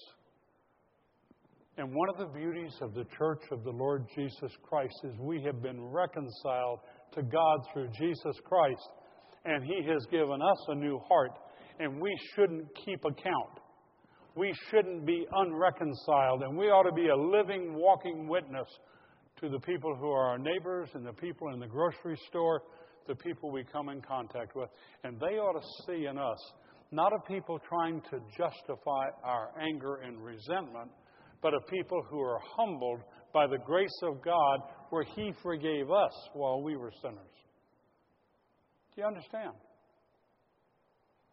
And 1.80 1.96
one 1.96 2.10
of 2.10 2.18
the 2.20 2.40
beauties 2.40 2.74
of 2.82 2.94
the 2.94 3.06
church 3.18 3.42
of 3.52 3.63
the 3.63 3.72
Lord 3.72 4.06
Jesus 4.16 4.52
Christ 4.62 4.94
is 5.04 5.13
we 5.20 5.42
have 5.46 5.63
been 5.63 5.82
reconciled 5.84 6.82
to 7.16 7.24
God 7.24 7.60
through 7.74 7.90
Jesus 7.98 8.36
Christ, 8.46 8.88
and 9.46 9.63
He 9.63 9.84
has 9.88 10.06
given 10.12 10.44
us 10.44 10.66
a 10.68 10.76
new 10.76 11.00
heart, 11.10 11.32
and 11.80 12.00
we 12.00 12.16
shouldn't 12.36 12.68
keep 12.86 13.04
account. 13.04 13.62
We 14.36 14.54
shouldn't 14.70 15.08
be 15.08 15.26
unreconciled, 15.32 16.44
and 16.44 16.56
we 16.56 16.68
ought 16.68 16.88
to 16.88 16.94
be 16.94 17.08
a 17.08 17.16
living, 17.16 17.74
walking 17.74 18.28
witness 18.28 18.68
to 19.41 19.50
the 19.50 19.60
people 19.60 19.95
who 19.95 20.10
are 20.10 20.30
our 20.30 20.38
neighbors 20.38 20.89
and 20.93 21.06
the 21.06 21.13
people 21.13 21.54
in 21.54 21.60
the 21.60 21.67
grocery 21.67 22.17
store, 22.28 22.62
the 23.08 23.15
people 23.15 23.52
we 23.52 23.63
come 23.71 23.89
in 23.89 24.02
contact 24.02 24.56
with. 24.56 24.69
And 25.04 25.19
they 25.19 25.38
ought 25.38 25.60
to 25.60 25.67
see 25.86 26.06
in 26.06 26.17
us 26.17 26.39
not 26.91 27.13
a 27.13 27.19
people 27.28 27.60
trying 27.67 28.02
to 28.10 28.19
justify 28.38 29.08
our 29.23 29.52
anger 29.62 29.97
and 29.97 30.23
resentment, 30.23 30.89
but 31.41 31.54
a 31.54 31.60
people 31.69 32.02
who 32.10 32.19
are 32.19 32.39
humbled 32.56 33.02
by 33.34 33.45
the 33.45 33.58
grace 33.58 34.00
of 34.04 34.23
God 34.23 34.60
where 34.89 35.04
He 35.04 35.34
forgave 35.43 35.91
us 35.91 36.13
while 36.34 36.62
we 36.62 36.76
were 36.76 36.91
sinners. 37.02 37.17
Do 38.95 39.02
you 39.02 39.08
understand? 39.08 39.54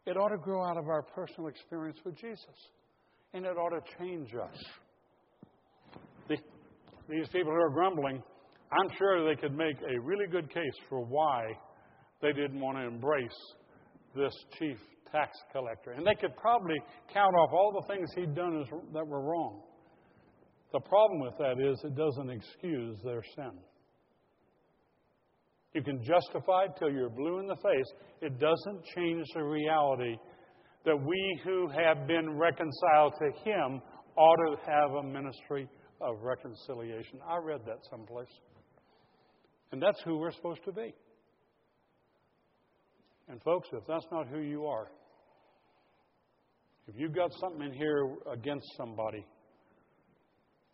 It 0.06 0.16
ought 0.18 0.28
to 0.28 0.38
grow 0.38 0.62
out 0.62 0.76
of 0.76 0.88
our 0.88 1.02
personal 1.02 1.48
experience 1.48 1.98
with 2.04 2.16
Jesus, 2.16 2.68
and 3.32 3.46
it 3.46 3.56
ought 3.56 3.70
to 3.70 3.80
change 3.98 4.34
us. 4.34 4.58
These 7.08 7.28
people 7.28 7.52
who 7.52 7.58
are 7.58 7.70
grumbling, 7.70 8.22
I'm 8.72 8.90
sure 8.98 9.28
they 9.28 9.40
could 9.40 9.56
make 9.56 9.76
a 9.82 10.00
really 10.00 10.26
good 10.26 10.52
case 10.52 10.76
for 10.88 11.04
why 11.04 11.44
they 12.22 12.32
didn't 12.32 12.60
want 12.60 12.78
to 12.78 12.84
embrace 12.84 13.28
this 14.16 14.32
chief 14.58 14.78
tax 15.12 15.36
collector. 15.52 15.92
And 15.92 16.06
they 16.06 16.14
could 16.14 16.36
probably 16.36 16.76
count 17.12 17.34
off 17.36 17.50
all 17.52 17.72
the 17.72 17.94
things 17.94 18.10
he'd 18.14 18.34
done 18.34 18.64
that 18.92 19.06
were 19.06 19.22
wrong. 19.22 19.62
The 20.72 20.80
problem 20.80 21.20
with 21.20 21.34
that 21.38 21.60
is 21.60 21.80
it 21.84 21.94
doesn't 21.94 22.30
excuse 22.30 22.98
their 23.04 23.22
sin. 23.36 23.52
You 25.74 25.82
can 25.82 26.02
justify 26.02 26.64
it 26.64 26.70
till 26.78 26.90
you're 26.90 27.10
blue 27.10 27.40
in 27.40 27.46
the 27.46 27.56
face. 27.56 27.92
It 28.22 28.38
doesn't 28.38 28.84
change 28.96 29.26
the 29.34 29.42
reality 29.42 30.16
that 30.84 30.96
we 30.96 31.40
who 31.44 31.68
have 31.68 32.06
been 32.06 32.38
reconciled 32.38 33.14
to 33.18 33.30
Him 33.44 33.80
ought 34.16 34.36
to 34.36 34.56
have 34.66 34.90
a 34.92 35.02
ministry 35.02 35.68
of 36.00 36.22
reconciliation. 36.22 37.20
I 37.26 37.38
read 37.38 37.60
that 37.66 37.78
someplace. 37.90 38.28
And 39.72 39.82
that's 39.82 40.00
who 40.04 40.18
we're 40.18 40.32
supposed 40.32 40.64
to 40.64 40.72
be. 40.72 40.94
And, 43.28 43.42
folks, 43.42 43.68
if 43.72 43.86
that's 43.88 44.06
not 44.12 44.28
who 44.28 44.40
you 44.40 44.66
are, 44.66 44.88
if 46.86 46.94
you've 46.98 47.14
got 47.14 47.30
something 47.40 47.62
in 47.62 47.72
here 47.72 48.16
against 48.30 48.66
somebody, 48.76 49.24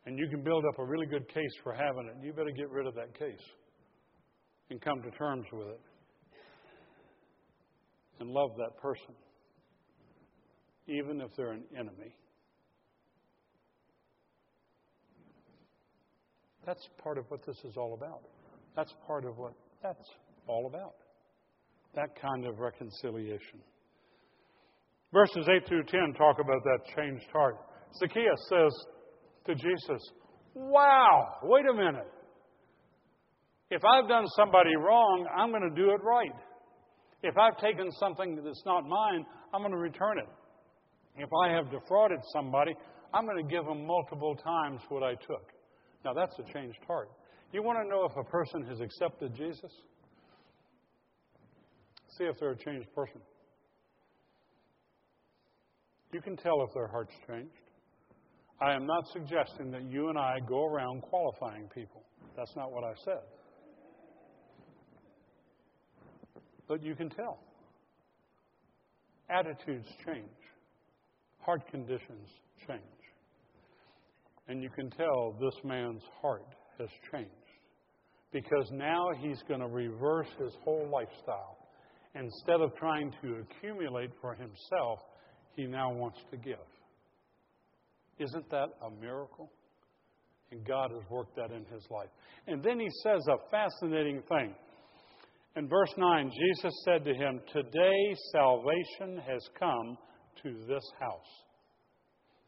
and 0.07 0.19
you 0.19 0.29
can 0.29 0.43
build 0.43 0.65
up 0.65 0.79
a 0.79 0.85
really 0.85 1.07
good 1.07 1.29
case 1.29 1.53
for 1.63 1.73
having 1.73 2.09
it, 2.09 2.25
you 2.25 2.33
better 2.33 2.51
get 2.51 2.71
rid 2.71 2.87
of 2.87 2.95
that 2.95 3.17
case 3.17 3.43
and 4.71 4.81
come 4.81 5.03
to 5.03 5.11
terms 5.13 5.47
with 5.53 5.69
it 5.69 5.81
and 8.19 8.31
love 8.31 8.51
that 8.59 8.77
person, 8.81 9.15
even 10.89 11.21
if 11.21 11.31
they're 11.37 11.53
an 11.53 11.65
enemy. 11.79 12.15
That's 16.67 16.87
part 17.03 17.19
of 17.19 17.25
what 17.29 17.45
this 17.47 17.57
is 17.65 17.77
all 17.77 17.95
about. 17.95 18.23
That's 18.77 18.93
part 19.07 19.25
of 19.25 19.39
what 19.39 19.53
that's 19.83 20.09
all 20.47 20.67
about. 20.67 20.95
That 21.95 22.11
kind 22.21 22.47
of 22.47 22.59
reconciliation. 22.59 23.61
Verses 25.13 25.49
8 25.49 25.67
through 25.67 25.85
10 25.85 26.15
talk 26.17 26.37
about 26.39 26.63
that 26.63 26.79
changed 26.97 27.27
heart. 27.33 27.57
Zacchaeus 27.99 28.49
says 28.49 28.73
to 29.47 29.55
Jesus, 29.55 30.03
Wow, 30.55 31.37
wait 31.43 31.65
a 31.67 31.75
minute. 31.75 32.07
If 33.71 33.83
I've 33.85 34.09
done 34.09 34.27
somebody 34.37 34.75
wrong, 34.77 35.27
I'm 35.37 35.51
going 35.51 35.69
to 35.69 35.75
do 35.75 35.91
it 35.91 36.01
right. 36.03 36.35
If 37.23 37.37
I've 37.39 37.57
taken 37.59 37.91
something 37.93 38.41
that's 38.43 38.63
not 38.67 38.85
mine, 38.87 39.25
I'm 39.53 39.63
going 39.63 39.73
to 39.73 39.79
return 39.79 40.19
it. 40.19 40.29
If 41.17 41.29
I 41.45 41.53
have 41.53 41.71
defrauded 41.71 42.19
somebody, 42.33 42.75
I'm 43.13 43.27
going 43.27 43.45
to 43.45 43.51
give 43.51 43.65
them 43.65 43.87
multiple 43.87 44.37
times 44.37 44.81
what 44.89 45.03
I 45.03 45.15
took. 45.15 45.53
Now, 46.05 46.15
that's 46.15 46.35
a 46.39 46.53
changed 46.53 46.79
heart. 46.87 47.11
You 47.53 47.63
want 47.63 47.79
to 47.83 47.89
know 47.89 48.05
if 48.05 48.17
a 48.17 48.31
person 48.31 48.65
has 48.67 48.81
accepted 48.81 49.35
Jesus? 49.35 49.73
See 52.17 52.25
if 52.25 52.39
they're 52.39 52.53
a 52.53 52.57
changed 52.57 52.93
person. 52.95 53.21
You 56.13 56.21
can 56.21 56.37
tell 56.37 56.65
if 56.67 56.75
their 56.75 56.89
heart's 56.89 57.15
changed. 57.29 57.51
I 58.61 58.75
am 58.75 58.87
not 58.87 59.05
suggesting 59.13 59.71
that 59.71 59.85
you 59.85 60.09
and 60.09 60.19
I 60.19 60.39
go 60.47 60.67
around 60.67 61.03
qualifying 61.03 61.69
people. 61.75 62.03
That's 62.37 62.55
not 62.57 62.73
what 62.73 62.85
I 62.85 62.93
said. 63.05 63.23
But 66.69 66.83
you 66.83 66.95
can 66.95 67.11
tell. 67.11 67.39
Attitudes 69.29 69.89
change, 70.07 70.29
heart 71.41 71.63
conditions 71.71 72.29
change. 72.67 72.81
And 74.51 74.65
you 74.65 74.69
can 74.69 74.91
tell 74.91 75.37
this 75.41 75.55
man's 75.63 76.03
heart 76.21 76.45
has 76.81 76.89
changed 77.13 77.31
because 78.33 78.69
now 78.73 79.11
he's 79.21 79.41
going 79.47 79.61
to 79.61 79.69
reverse 79.69 80.27
his 80.41 80.53
whole 80.65 80.89
lifestyle. 80.93 81.57
Instead 82.17 82.61
of 82.61 82.75
trying 82.75 83.13
to 83.23 83.45
accumulate 83.45 84.11
for 84.21 84.35
himself, 84.35 84.99
he 85.55 85.67
now 85.67 85.93
wants 85.93 86.19
to 86.33 86.37
give. 86.37 86.67
Isn't 88.19 88.51
that 88.51 88.71
a 88.85 88.91
miracle? 89.01 89.53
And 90.51 90.67
God 90.67 90.91
has 90.91 91.09
worked 91.09 91.37
that 91.37 91.53
in 91.53 91.65
his 91.73 91.87
life. 91.89 92.11
And 92.49 92.61
then 92.61 92.81
he 92.81 92.89
says 93.05 93.21
a 93.29 93.37
fascinating 93.53 94.21
thing. 94.29 94.53
In 95.55 95.69
verse 95.69 95.95
9, 95.97 96.29
Jesus 96.29 96.75
said 96.85 97.05
to 97.05 97.15
him, 97.15 97.41
Today 97.53 98.17
salvation 98.33 99.23
has 99.29 99.49
come 99.57 99.97
to 100.43 100.67
this 100.67 100.85
house. 100.99 101.50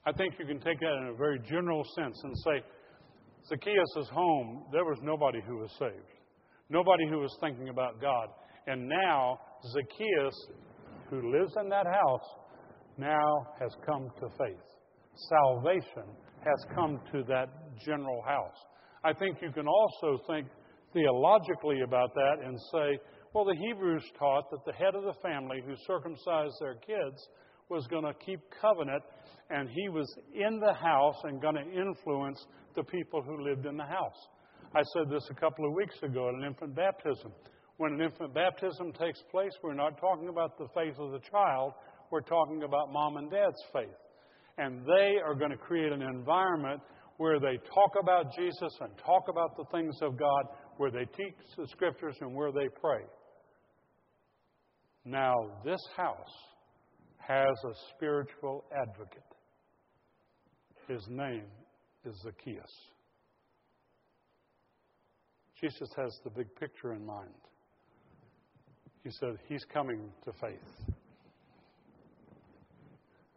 I 0.04 0.12
think 0.12 0.34
you 0.38 0.46
can 0.46 0.60
take 0.60 0.80
that 0.80 0.98
in 1.00 1.10
a 1.14 1.16
very 1.16 1.38
general 1.48 1.84
sense 1.96 2.20
and 2.24 2.36
say, 2.38 2.62
Zacchaeus' 3.48 4.08
home, 4.12 4.64
there 4.72 4.84
was 4.84 4.98
nobody 5.02 5.40
who 5.46 5.58
was 5.58 5.70
saved. 5.78 6.18
Nobody 6.70 7.08
who 7.08 7.18
was 7.18 7.36
thinking 7.40 7.68
about 7.68 8.00
God. 8.00 8.28
And 8.66 8.88
now, 8.88 9.38
Zacchaeus, 9.72 10.34
who 11.08 11.30
lives 11.30 11.52
in 11.60 11.68
that 11.68 11.86
house, 11.86 12.28
now 12.98 13.46
has 13.60 13.70
come 13.86 14.10
to 14.20 14.28
faith. 14.38 14.62
Salvation 15.28 16.10
has 16.44 16.66
come 16.74 17.00
to 17.12 17.22
that 17.28 17.48
general 17.84 18.22
house. 18.22 18.56
I 19.04 19.12
think 19.12 19.38
you 19.40 19.52
can 19.52 19.66
also 19.68 20.22
think 20.28 20.48
theologically 20.92 21.82
about 21.82 22.14
that 22.14 22.36
and 22.44 22.58
say, 22.72 22.98
well, 23.34 23.44
the 23.44 23.56
Hebrews 23.56 24.04
taught 24.18 24.50
that 24.50 24.64
the 24.66 24.72
head 24.72 24.94
of 24.94 25.04
the 25.04 25.14
family 25.22 25.62
who 25.64 25.74
circumcised 25.86 26.54
their 26.60 26.74
kids 26.74 27.28
was 27.68 27.87
going 27.88 28.05
to 28.05 28.14
keep 28.25 28.40
covenant 28.61 29.03
and 29.51 29.68
he 29.68 29.88
was 29.88 30.07
in 30.35 30.61
the 30.61 30.72
house 30.72 31.16
and 31.25 31.40
going 31.40 31.55
to 31.55 31.62
influence 31.62 32.46
the 32.75 32.83
people 32.83 33.22
who 33.22 33.44
lived 33.44 33.66
in 33.66 33.77
the 33.77 33.85
house. 33.85 34.29
I 34.75 34.83
said 34.94 35.11
this 35.11 35.27
a 35.31 35.35
couple 35.35 35.66
of 35.66 35.75
weeks 35.75 35.96
ago 36.03 36.29
at 36.29 36.35
an 36.35 36.44
infant 36.44 36.75
baptism. 36.75 37.33
When 37.77 37.94
an 37.94 38.01
infant 38.01 38.35
baptism 38.35 38.92
takes 38.92 39.20
place, 39.31 39.53
we're 39.62 39.75
not 39.75 39.98
talking 39.98 40.29
about 40.29 40.57
the 40.57 40.68
faith 40.75 40.94
of 40.98 41.12
the 41.12 41.20
child, 41.31 41.72
we're 42.11 42.20
talking 42.20 42.62
about 42.62 42.92
mom 42.92 43.16
and 43.16 43.31
dad's 43.31 43.62
faith. 43.72 43.88
And 44.59 44.85
they 44.87 45.16
are 45.25 45.35
going 45.35 45.51
to 45.51 45.57
create 45.57 45.92
an 45.92 46.03
environment 46.03 46.81
where 47.16 47.38
they 47.38 47.59
talk 47.75 47.92
about 48.01 48.35
Jesus 48.37 48.72
and 48.81 48.90
talk 48.98 49.25
about 49.29 49.57
the 49.57 49.64
things 49.72 49.96
of 50.03 50.18
God, 50.18 50.44
where 50.77 50.90
they 50.90 51.05
teach 51.05 51.35
the 51.57 51.66
scriptures 51.68 52.16
and 52.20 52.35
where 52.35 52.53
they 52.53 52.68
pray. 52.81 53.03
Now, 55.05 55.35
this 55.64 55.81
house 55.96 56.35
has 57.26 57.56
a 57.64 57.74
spiritual 57.94 58.64
advocate. 58.74 59.22
His 60.88 61.06
name 61.08 61.44
is 62.04 62.14
Zacchaeus. 62.22 62.72
Jesus 65.61 65.88
has 65.96 66.18
the 66.24 66.30
big 66.30 66.52
picture 66.56 66.92
in 66.92 67.06
mind. 67.06 67.30
He 69.04 69.11
said, 69.11 69.37
He's 69.48 69.64
coming 69.72 70.11
to 70.24 70.32
faith. 70.40 70.94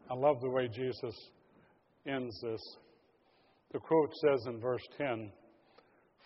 I 0.09 0.13
love 0.15 0.39
the 0.41 0.49
way 0.49 0.67
Jesus 0.67 1.15
ends 2.07 2.35
this. 2.41 2.61
The 3.71 3.79
quote 3.79 4.11
says 4.23 4.45
in 4.47 4.59
verse 4.59 4.83
10 4.97 5.31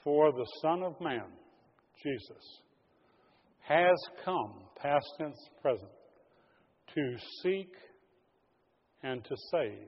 For 0.03 0.31
the 0.31 0.45
Son 0.61 0.83
of 0.83 0.99
Man, 1.01 1.27
Jesus, 2.01 2.61
has 3.59 3.97
come, 4.23 4.53
past 4.81 5.05
tense, 5.17 5.37
present, 5.61 5.91
to 6.99 7.17
seek 7.43 7.71
and 9.03 9.23
to 9.23 9.35
save 9.51 9.87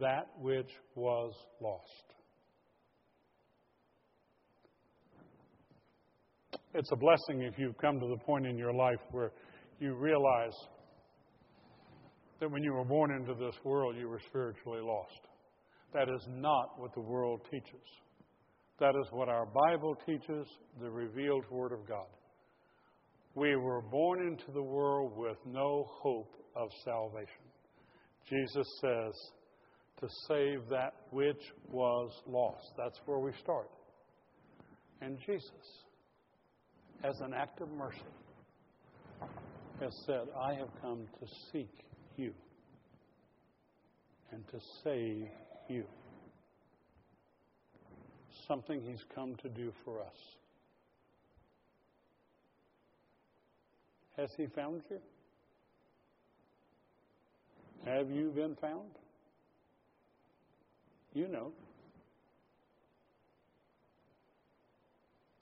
that 0.00 0.26
which 0.40 0.70
was 0.94 1.32
lost. 1.60 2.04
It's 6.74 6.90
a 6.90 6.96
blessing 6.96 7.42
if 7.42 7.58
you've 7.58 7.76
come 7.78 8.00
to 8.00 8.06
the 8.06 8.24
point 8.24 8.46
in 8.46 8.56
your 8.56 8.72
life 8.72 8.98
where 9.10 9.32
you 9.78 9.94
realize 9.94 10.56
that 12.40 12.50
when 12.50 12.62
you 12.62 12.72
were 12.72 12.84
born 12.84 13.10
into 13.12 13.34
this 13.34 13.54
world, 13.62 13.96
you 13.96 14.08
were 14.08 14.20
spiritually 14.28 14.80
lost. 14.80 15.20
That 15.92 16.08
is 16.08 16.26
not 16.28 16.78
what 16.78 16.94
the 16.94 17.00
world 17.00 17.42
teaches. 17.50 17.86
That 18.80 18.94
is 19.00 19.06
what 19.10 19.28
our 19.28 19.46
Bible 19.46 19.96
teaches, 20.06 20.46
the 20.80 20.90
revealed 20.90 21.44
Word 21.50 21.72
of 21.72 21.86
God. 21.86 22.06
We 23.34 23.56
were 23.56 23.80
born 23.80 24.26
into 24.26 24.50
the 24.52 24.62
world 24.62 25.16
with 25.16 25.38
no 25.46 25.88
hope 25.88 26.34
of 26.54 26.68
salvation. 26.84 27.28
Jesus 28.28 28.66
says, 28.80 29.14
to 30.00 30.08
save 30.28 30.68
that 30.68 30.94
which 31.10 31.40
was 31.70 32.10
lost. 32.26 32.72
That's 32.76 32.98
where 33.06 33.20
we 33.20 33.30
start. 33.42 33.70
And 35.00 35.16
Jesus, 35.24 35.50
as 37.04 37.20
an 37.20 37.32
act 37.34 37.60
of 37.60 37.70
mercy, 37.70 37.98
has 39.80 39.92
said, 40.06 40.22
I 40.36 40.54
have 40.54 40.68
come 40.80 41.06
to 41.20 41.26
seek 41.52 41.70
you 42.16 42.32
and 44.32 44.46
to 44.48 44.58
save 44.82 45.28
you. 45.68 45.84
Something 48.48 48.82
He's 48.82 49.04
come 49.14 49.36
to 49.42 49.48
do 49.48 49.72
for 49.84 50.00
us. 50.00 50.16
Has 54.16 54.30
He 54.36 54.46
found 54.54 54.82
you? 54.90 54.98
Have 57.84 58.10
you 58.10 58.30
been 58.30 58.56
found? 58.60 58.90
You 61.14 61.28
know. 61.28 61.52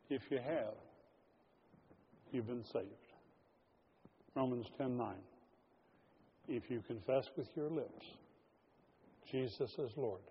If 0.08 0.22
you 0.30 0.38
have, 0.38 0.74
you've 2.32 2.46
been 2.46 2.64
saved. 2.72 2.86
Romans 4.34 4.66
10:9. 4.80 5.14
If 6.48 6.68
you 6.68 6.80
confess 6.88 7.24
with 7.36 7.46
your 7.54 7.70
lips 7.70 8.06
Jesus 9.30 9.70
is 9.78 9.90
Lord 9.96 10.22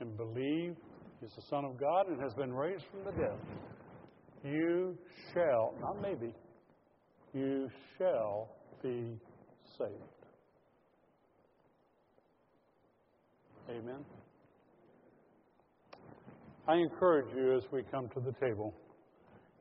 and 0.00 0.16
believe 0.16 0.74
he's 1.20 1.30
the 1.36 1.42
Son 1.48 1.64
of 1.64 1.78
God 1.78 2.08
and 2.08 2.20
has 2.20 2.34
been 2.34 2.52
raised 2.52 2.84
from 2.90 3.04
the 3.04 3.12
dead, 3.12 3.38
you 4.44 4.96
shall, 5.32 5.74
not 5.80 6.00
maybe, 6.02 6.32
you 7.34 7.70
shall 7.96 8.48
be 8.82 9.18
saved. 9.78 9.92
Amen. 13.70 14.04
I 16.66 16.76
encourage 16.76 17.34
you 17.34 17.56
as 17.56 17.62
we 17.72 17.82
come 17.90 18.08
to 18.14 18.20
the 18.20 18.32
table 18.44 18.74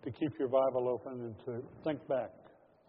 to 0.03 0.12
keep 0.12 0.32
your 0.39 0.47
Bible 0.47 0.88
open 0.88 1.21
and 1.21 1.36
to 1.45 1.63
think 1.84 2.06
back 2.08 2.32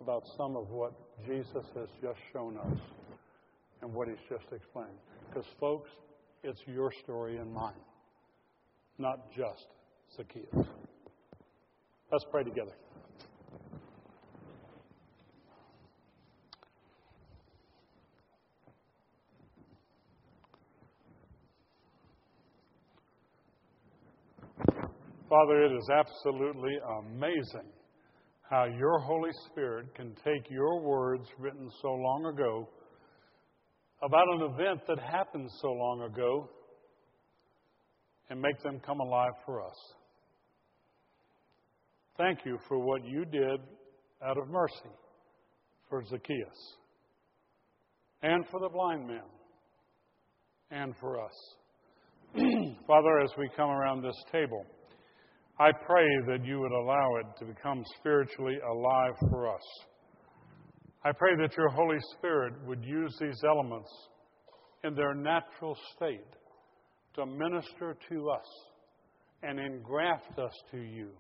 about 0.01 0.23
some 0.37 0.57
of 0.57 0.69
what 0.71 0.93
Jesus 1.27 1.65
has 1.75 1.89
just 2.01 2.19
shown 2.33 2.57
us 2.57 2.79
and 3.83 3.93
what 3.93 4.09
he's 4.09 4.17
just 4.29 4.45
explained. 4.53 4.99
Because, 5.29 5.47
folks, 5.59 5.91
it's 6.43 6.61
your 6.67 6.93
story 7.03 7.39
and 7.39 7.53
mine, 7.53 7.73
not 8.99 9.33
just 9.37 9.67
Zacchaeus. 10.17 10.67
Let's 12.11 12.25
pray 12.31 12.45
together. 12.45 12.73
Father, 25.29 25.63
it 25.63 25.73
is 25.73 25.91
absolutely 25.91 26.79
amazing 27.01 27.69
how 28.49 28.65
your 28.65 28.99
Holy 29.01 29.31
Spirit 29.51 29.95
can 29.95 30.15
take 30.25 30.51
your 30.51 30.81
words 30.81 31.29
written 31.39 31.69
so 31.83 31.89
long 31.89 32.25
ago 32.33 32.67
about 34.03 34.27
an 34.27 34.41
event 34.55 34.81
that 34.89 34.99
happened 34.99 35.51
so 35.61 35.69
long 35.69 36.03
ago 36.11 36.49
and 38.31 38.41
make 38.41 38.59
them 38.63 38.81
come 38.87 39.01
alive 39.01 39.35
for 39.45 39.63
us. 39.63 39.77
Thank 42.17 42.39
you 42.47 42.59
for 42.67 42.79
what 42.79 43.05
you 43.05 43.27
did 43.27 43.61
out 44.25 44.39
of 44.39 44.49
mercy 44.49 44.95
for 45.91 46.03
Zacchaeus 46.05 46.77
and 48.23 48.47
for 48.51 48.61
the 48.61 48.71
blind 48.71 49.07
man 49.07 49.29
and 50.71 50.95
for 50.99 51.23
us. 51.23 51.55
Father, 52.87 53.21
as 53.21 53.31
we 53.37 53.51
come 53.55 53.69
around 53.69 54.03
this 54.03 54.17
table, 54.33 54.65
I 55.61 55.73
pray 55.73 56.07
that 56.29 56.45
you 56.45 56.61
would 56.61 56.71
allow 56.71 57.17
it 57.17 57.27
to 57.41 57.45
become 57.45 57.83
spiritually 57.99 58.59
alive 58.71 59.15
for 59.29 59.53
us. 59.53 59.63
I 61.05 61.11
pray 61.11 61.35
that 61.41 61.57
your 61.57 61.69
Holy 61.69 61.99
Spirit 62.17 62.55
would 62.65 62.85
use 62.85 63.17
these 63.21 63.41
elements 63.45 63.91
in 64.85 64.95
their 64.95 65.15
natural 65.15 65.77
state 65.97 66.21
to 67.15 67.27
minister 67.27 67.97
to 68.09 68.31
us 68.31 68.47
and 69.43 69.59
engraft 69.59 70.39
us 70.39 70.53
to 70.71 70.79
you, 70.79 71.11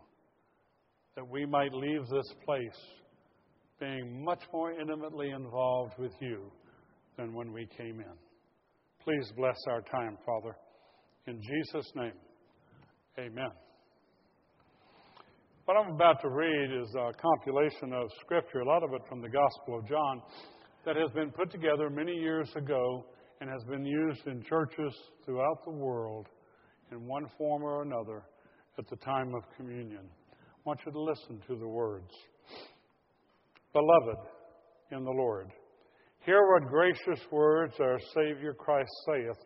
that 1.17 1.29
we 1.29 1.45
might 1.45 1.73
leave 1.73 2.03
this 2.09 2.33
place 2.45 2.81
being 3.81 4.25
much 4.25 4.43
more 4.53 4.73
intimately 4.73 5.31
involved 5.31 5.95
with 5.99 6.13
you 6.21 6.51
than 7.17 7.35
when 7.35 7.53
we 7.53 7.67
came 7.77 8.01
in. 8.01 8.17
Please 9.03 9.33
bless 9.37 9.57
our 9.69 9.81
time, 9.83 10.17
Father. 10.25 10.57
In 11.27 11.41
Jesus' 11.41 11.91
name, 11.97 12.13
amen. 13.19 13.51
What 15.69 15.77
I'm 15.77 15.93
about 15.93 16.23
to 16.23 16.31
read 16.31 16.73
is 16.73 16.95
a 16.95 17.13
compilation 17.21 17.93
of 17.93 18.11
Scripture, 18.23 18.61
a 18.61 18.65
lot 18.65 18.83
of 18.83 18.95
it 18.95 19.03
from 19.07 19.21
the 19.21 19.29
Gospel 19.29 19.79
of 19.79 19.87
John, 19.87 20.23
that 20.87 20.97
has 20.97 21.11
been 21.11 21.31
put 21.31 21.51
together 21.51 21.91
many 21.91 22.15
years 22.15 22.49
ago 22.57 23.05
and 23.43 23.51
has 23.51 23.63
been 23.65 23.85
used 23.85 24.27
in 24.27 24.43
churches 24.43 24.95
throughout 25.27 25.63
the 25.67 25.71
world 25.71 26.27
in 26.91 27.07
one 27.07 27.27
form 27.37 27.63
or 27.63 27.83
another 27.83 28.23
at 28.79 28.89
the 28.89 28.97
time 28.97 29.35
of 29.35 29.43
communion. 29.59 30.09
I 30.41 30.61
want 30.65 30.81
you 30.87 30.93
to 30.93 31.03
listen 31.03 31.43
to 31.49 31.57
the 31.59 31.69
words. 31.69 32.15
Beloved 33.75 34.27
in 34.91 35.05
the 35.05 35.11
Lord, 35.11 35.51
hear 36.21 36.41
what 36.51 36.71
gracious 36.71 37.23
words 37.31 37.75
our 37.79 37.99
Savior 38.15 38.55
Christ 38.55 38.89
saith 39.05 39.45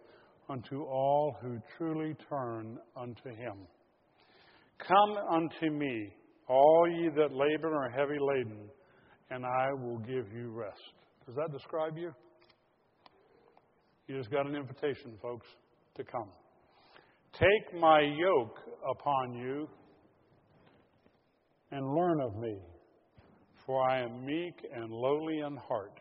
unto 0.49 0.85
all 0.85 1.37
who 1.43 1.59
truly 1.77 2.15
turn 2.31 2.79
unto 2.97 3.31
him. 3.31 3.67
Come 4.87 5.17
unto 5.31 5.71
me, 5.71 6.13
all 6.49 6.89
ye 6.91 7.09
that 7.15 7.33
labor 7.33 7.69
and 7.69 7.77
are 7.77 7.91
heavy 7.91 8.19
laden, 8.19 8.69
and 9.31 9.45
I 9.47 9.73
will 9.73 9.99
give 9.99 10.33
you 10.33 10.51
rest. 10.51 10.81
Does 11.25 11.37
that 11.37 11.53
describe 11.53 11.97
you? 11.97 12.13
You 14.09 14.19
just 14.19 14.31
got 14.31 14.47
an 14.47 14.57
invitation, 14.57 15.13
folks, 15.23 15.47
to 15.97 16.03
come. 16.03 16.29
Take 17.33 17.81
my 17.81 18.01
yoke 18.01 18.59
upon 18.91 19.35
you 19.35 19.69
and 21.71 21.87
learn 21.87 22.21
of 22.21 22.37
me, 22.37 22.59
for 23.65 23.89
I 23.89 24.01
am 24.03 24.27
meek 24.27 24.67
and 24.75 24.91
lowly 24.91 25.39
in 25.39 25.57
heart, 25.57 26.01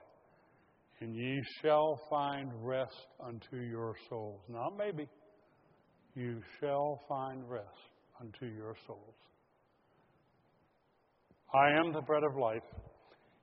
and 1.01 1.15
ye 1.15 1.39
shall 1.61 2.01
find 2.09 2.51
rest 2.55 3.07
unto 3.23 3.57
your 3.57 3.93
souls. 4.09 4.41
Not 4.49 4.75
maybe, 4.75 5.07
you 6.15 6.41
shall 6.59 6.99
find 7.07 7.47
rest 7.47 7.90
unto 8.21 8.45
your 8.45 8.75
souls. 8.85 9.15
I 11.53 11.79
am 11.79 11.91
the 11.91 12.01
bread 12.01 12.23
of 12.23 12.37
life. 12.37 12.63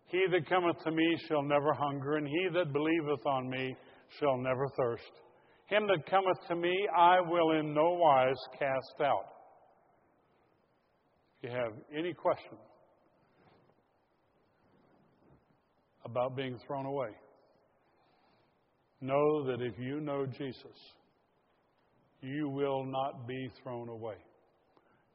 He 0.06 0.24
that 0.30 0.48
cometh 0.48 0.76
to 0.84 0.90
me 0.90 1.18
shall 1.28 1.42
never 1.42 1.74
hunger, 1.74 2.16
and 2.16 2.26
he 2.26 2.48
that 2.54 2.72
believeth 2.72 3.26
on 3.26 3.50
me 3.50 3.76
shall 4.18 4.38
never 4.38 4.66
thirst. 4.78 5.02
Him 5.66 5.86
that 5.88 6.08
cometh 6.08 6.38
to 6.48 6.56
me 6.56 6.74
I 6.96 7.20
will 7.20 7.58
in 7.58 7.74
no 7.74 7.90
wise 7.90 8.38
cast 8.58 9.02
out. 9.02 9.26
If 11.42 11.50
you 11.50 11.56
have 11.56 11.72
any 11.96 12.14
question 12.14 12.56
about 16.06 16.36
being 16.36 16.58
thrown 16.66 16.86
away, 16.86 17.10
know 19.02 19.44
that 19.46 19.60
if 19.60 19.78
you 19.78 20.00
know 20.00 20.24
Jesus, 20.26 20.78
you 22.22 22.48
will 22.48 22.84
not 22.86 23.28
be 23.28 23.50
thrown 23.62 23.90
away 23.90 24.16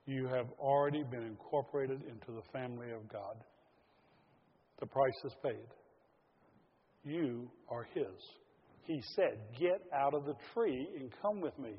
you 0.06 0.28
have 0.28 0.47
already 0.60 1.04
been 1.04 1.24
incorporated 1.24 2.01
into 2.01 2.32
the 2.32 2.41
family 2.51 2.91
of 2.91 3.08
God. 3.12 3.38
The 4.80 4.86
price 4.86 5.22
is 5.26 5.34
paid. 5.43 5.68
You 7.04 7.49
are 7.70 7.88
His. 7.93 8.06
He 8.86 9.01
said, 9.16 9.39
Get 9.60 9.82
out 9.93 10.14
of 10.14 10.26
the 10.26 10.36
tree 10.54 10.88
and 10.99 11.10
come 11.22 11.41
with 11.41 11.58
me. 11.58 11.74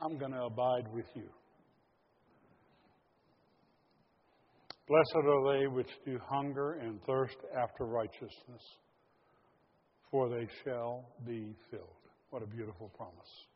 I'm 0.00 0.18
going 0.18 0.32
to 0.32 0.44
abide 0.44 0.92
with 0.92 1.06
you. 1.14 1.28
Blessed 4.88 5.26
are 5.26 5.58
they 5.58 5.66
which 5.66 5.90
do 6.04 6.18
hunger 6.28 6.74
and 6.74 7.02
thirst 7.04 7.36
after 7.60 7.84
righteousness, 7.84 8.62
for 10.10 10.28
they 10.28 10.46
shall 10.64 11.04
be 11.26 11.54
filled. 11.70 11.82
What 12.30 12.42
a 12.42 12.46
beautiful 12.46 12.90
promise. 12.96 13.46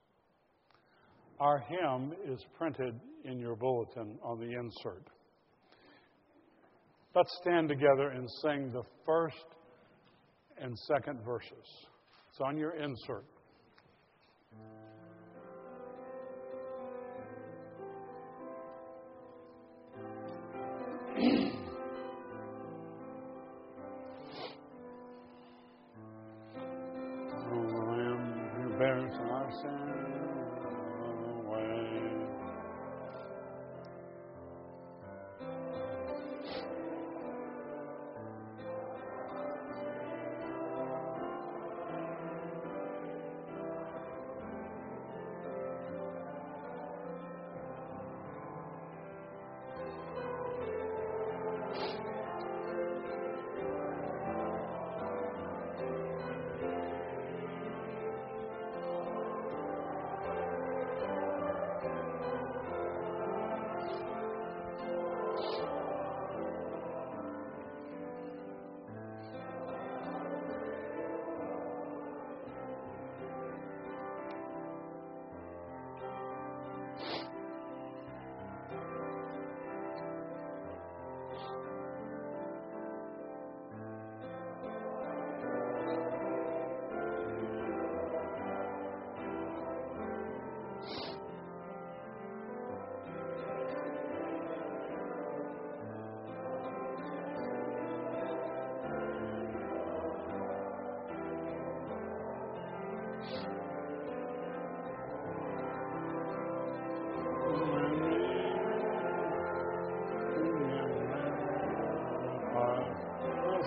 Our 1.41 1.59
hymn 1.61 2.13
is 2.31 2.45
printed 2.59 3.01
in 3.25 3.39
your 3.39 3.57
bulletin 3.57 4.19
on 4.23 4.39
the 4.39 4.53
insert. 4.59 5.09
Let's 7.17 7.35
stand 7.41 7.71
together 7.71 8.11
and 8.11 8.29
sing 8.43 8.71
the 8.73 8.83
first 9.07 9.37
and 10.59 10.79
second 10.79 11.25
verses. 11.25 11.49
It's 12.29 12.41
on 12.45 12.59
your 12.59 12.77
insert. 12.77 13.25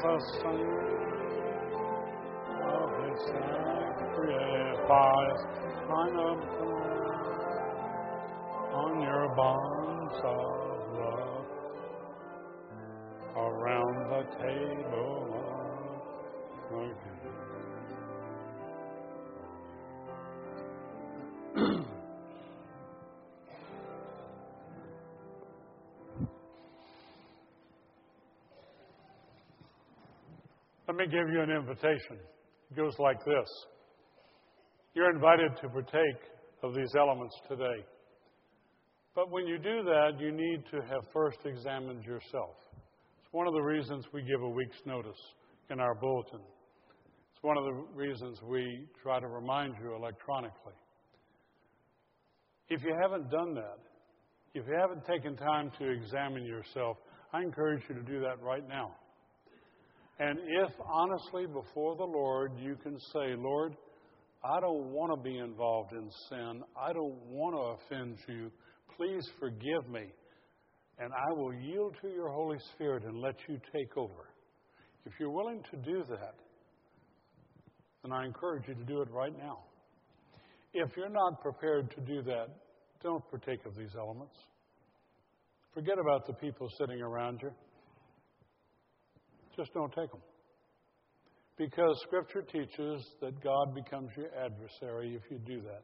the 0.04 0.20
Son 0.20 0.84
Let 30.94 31.10
me 31.10 31.18
give 31.18 31.28
you 31.34 31.42
an 31.42 31.50
invitation. 31.50 32.20
It 32.70 32.78
goes 32.78 32.94
like 33.00 33.18
this 33.26 33.50
You're 34.94 35.10
invited 35.10 35.58
to 35.60 35.70
partake 35.70 36.22
of 36.62 36.76
these 36.76 36.94
elements 36.96 37.36
today. 37.50 37.84
But 39.16 39.32
when 39.32 39.48
you 39.48 39.58
do 39.58 39.82
that, 39.86 40.20
you 40.20 40.32
need 40.32 40.64
to 40.70 40.82
have 40.82 41.02
first 41.12 41.40
examined 41.46 42.04
yourself. 42.04 42.58
It's 43.24 43.34
one 43.34 43.48
of 43.48 43.54
the 43.54 43.62
reasons 43.62 44.06
we 44.14 44.22
give 44.22 44.44
a 44.44 44.48
week's 44.48 44.78
notice 44.86 45.18
in 45.72 45.80
our 45.80 45.96
bulletin. 45.96 46.42
It's 47.34 47.42
one 47.42 47.58
of 47.58 47.64
the 47.64 47.86
reasons 47.96 48.38
we 48.44 48.86
try 49.02 49.20
to 49.20 49.28
remind 49.28 49.74
you 49.82 49.96
electronically. 49.96 50.78
If 52.70 52.84
you 52.84 52.96
haven't 53.02 53.32
done 53.32 53.56
that, 53.56 53.80
if 54.54 54.68
you 54.68 54.76
haven't 54.80 55.06
taken 55.06 55.38
time 55.38 55.72
to 55.80 55.90
examine 55.90 56.46
yourself, 56.46 56.98
I 57.34 57.42
encourage 57.42 57.82
you 57.90 57.96
to 57.96 58.04
do 58.04 58.20
that 58.20 58.40
right 58.44 58.68
now. 58.70 58.92
And 60.20 60.40
if 60.40 60.72
honestly 60.86 61.46
before 61.48 61.96
the 61.96 62.04
Lord 62.04 62.52
you 62.60 62.76
can 62.84 62.98
say, 63.14 63.36
Lord, 63.38 63.76
I 64.44 64.60
don't 64.60 64.92
want 64.92 65.12
to 65.14 65.30
be 65.30 65.38
involved 65.38 65.94
in 65.94 66.10
sin. 66.30 66.64
I 66.80 66.94
don't 66.94 67.18
want 67.28 67.56
to 67.56 67.96
offend 67.98 68.18
you. 68.28 68.52
Please 68.98 69.26
forgive 69.40 69.90
me. 69.90 70.12
And 71.00 71.12
I 71.12 71.34
will 71.34 71.54
yield 71.54 71.96
to 72.02 72.10
your 72.10 72.30
Holy 72.30 72.58
Spirit 72.74 73.04
and 73.04 73.20
let 73.20 73.36
you 73.48 73.60
take 73.74 73.98
over. 73.98 74.30
If 75.06 75.14
you're 75.20 75.32
willing 75.32 75.64
to 75.72 75.78
do 75.78 76.04
that, 76.10 76.36
then 78.04 78.12
I 78.12 78.26
encourage 78.26 78.68
you 78.68 78.76
to 78.76 78.84
do 78.84 79.02
it 79.02 79.10
right 79.12 79.36
now. 79.36 79.60
If 80.74 80.90
you're 80.98 81.10
not 81.10 81.42
prepared 81.42 81.90
to 81.92 82.02
do 82.02 82.22
that, 82.24 82.48
don't 83.02 83.24
partake 83.30 83.66
of 83.66 83.76
these 83.76 83.96
elements. 83.98 84.36
Forget 85.74 85.98
about 86.00 86.28
the 86.28 86.34
people 86.34 86.70
sitting 86.78 87.02
around 87.02 87.40
you. 87.42 87.52
Just 89.56 89.74
don't 89.74 89.94
take 89.94 90.12
them. 90.12 90.22
Because 91.58 92.00
Scripture 92.08 92.42
teaches 92.42 93.06
that 93.22 93.42
God 93.44 93.76
becomes 93.76 94.10
your 94.18 94.30
adversary 94.44 95.16
if 95.16 95.22
you 95.30 95.38
do 95.40 95.62
that. 95.62 95.84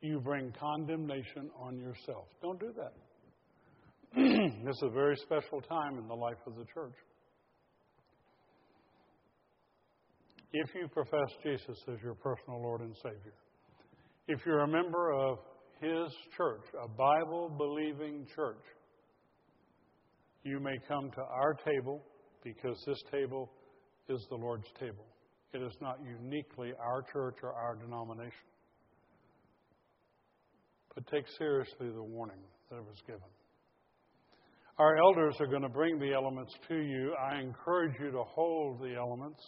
You 0.00 0.20
bring 0.20 0.52
condemnation 0.58 1.50
on 1.60 1.78
yourself. 1.78 2.26
Don't 2.40 2.58
do 2.58 2.72
that. 2.76 2.92
this 4.64 4.76
is 4.76 4.82
a 4.82 4.90
very 4.90 5.16
special 5.16 5.60
time 5.60 5.98
in 5.98 6.08
the 6.08 6.14
life 6.14 6.38
of 6.46 6.56
the 6.56 6.64
church. 6.72 6.94
If 10.54 10.74
you 10.74 10.88
profess 10.88 11.32
Jesus 11.42 11.78
as 11.88 12.02
your 12.02 12.14
personal 12.14 12.60
Lord 12.60 12.82
and 12.82 12.94
Savior, 12.96 13.34
if 14.28 14.40
you're 14.44 14.60
a 14.60 14.68
member 14.68 15.12
of 15.12 15.38
His 15.80 16.12
church, 16.36 16.64
a 16.82 16.88
Bible 16.88 17.54
believing 17.56 18.26
church, 18.34 18.62
you 20.42 20.60
may 20.60 20.76
come 20.88 21.10
to 21.10 21.20
our 21.22 21.54
table 21.54 22.02
because 22.42 22.82
this 22.86 23.02
table 23.10 23.50
is 24.08 24.24
the 24.28 24.36
Lord's 24.36 24.68
table. 24.78 25.06
It 25.52 25.62
is 25.62 25.72
not 25.80 25.98
uniquely 26.04 26.72
our 26.80 27.02
church 27.12 27.36
or 27.42 27.52
our 27.52 27.76
denomination. 27.76 28.32
But 30.94 31.06
take 31.06 31.24
seriously 31.38 31.88
the 31.88 32.02
warning 32.02 32.42
that 32.70 32.82
was 32.82 32.96
given. 33.06 33.20
Our 34.78 34.96
elders 34.96 35.36
are 35.40 35.46
going 35.46 35.62
to 35.62 35.68
bring 35.68 35.98
the 35.98 36.12
elements 36.12 36.52
to 36.68 36.76
you. 36.76 37.14
I 37.14 37.40
encourage 37.40 37.94
you 38.00 38.10
to 38.10 38.22
hold 38.24 38.80
the 38.80 38.94
elements. 38.94 39.40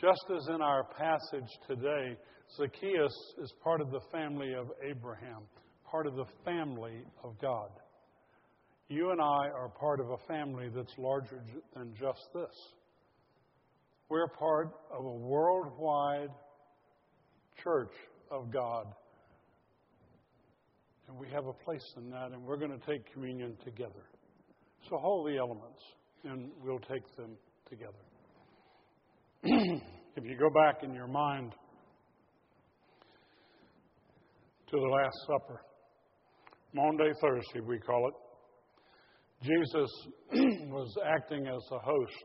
Just 0.00 0.24
as 0.34 0.48
in 0.54 0.62
our 0.62 0.84
passage 0.96 1.50
today, 1.68 2.16
Zacchaeus 2.56 3.12
is 3.42 3.52
part 3.62 3.80
of 3.80 3.90
the 3.90 4.00
family 4.10 4.54
of 4.54 4.68
Abraham, 4.88 5.42
part 5.90 6.06
of 6.06 6.14
the 6.14 6.24
family 6.44 7.02
of 7.22 7.38
God. 7.40 7.68
You 8.88 9.10
and 9.10 9.20
I 9.20 9.48
are 9.54 9.68
part 9.68 10.00
of 10.00 10.10
a 10.10 10.16
family 10.26 10.70
that's 10.74 10.94
larger 10.96 11.42
than 11.76 11.94
just 11.94 12.26
this. 12.34 12.54
We're 14.08 14.28
part 14.28 14.68
of 14.90 15.04
a 15.04 15.12
worldwide 15.12 16.30
church 17.62 17.92
of 18.30 18.50
God. 18.50 18.86
And 21.06 21.18
we 21.18 21.28
have 21.28 21.46
a 21.46 21.52
place 21.52 21.84
in 21.98 22.10
that, 22.10 22.32
and 22.32 22.42
we're 22.42 22.56
going 22.56 22.78
to 22.78 22.86
take 22.86 23.12
communion 23.12 23.56
together. 23.62 24.08
So 24.88 24.96
hold 24.96 25.28
the 25.28 25.36
elements, 25.36 25.82
and 26.24 26.50
we'll 26.62 26.78
take 26.78 27.04
them 27.16 27.36
together. 27.68 27.92
if 30.16 30.24
you 30.24 30.36
go 30.38 30.48
back 30.48 30.82
in 30.82 30.94
your 30.94 31.08
mind 31.08 31.52
to 34.70 34.76
the 34.76 34.88
Last 34.88 35.16
Supper, 35.26 35.60
Maundy 36.72 37.12
Thursday, 37.20 37.60
we 37.60 37.78
call 37.78 38.08
it. 38.08 38.27
Jesus 39.42 39.90
was 40.32 40.94
acting 41.14 41.46
as 41.46 41.62
a 41.72 41.78
host. 41.78 42.24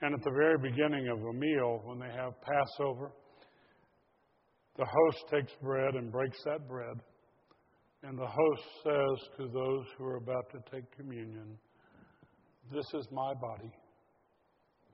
And 0.00 0.14
at 0.14 0.24
the 0.24 0.30
very 0.30 0.58
beginning 0.58 1.08
of 1.08 1.18
a 1.18 1.32
meal, 1.32 1.80
when 1.84 1.98
they 1.98 2.12
have 2.14 2.32
Passover, 2.40 3.12
the 4.76 4.86
host 4.86 5.18
takes 5.30 5.52
bread 5.62 5.94
and 5.94 6.10
breaks 6.10 6.38
that 6.44 6.66
bread. 6.66 6.96
And 8.02 8.18
the 8.18 8.26
host 8.26 8.62
says 8.82 9.28
to 9.38 9.48
those 9.52 9.84
who 9.96 10.04
are 10.06 10.16
about 10.16 10.50
to 10.52 10.58
take 10.74 10.90
communion, 10.96 11.56
This 12.72 12.86
is 12.94 13.06
my 13.12 13.32
body, 13.34 13.70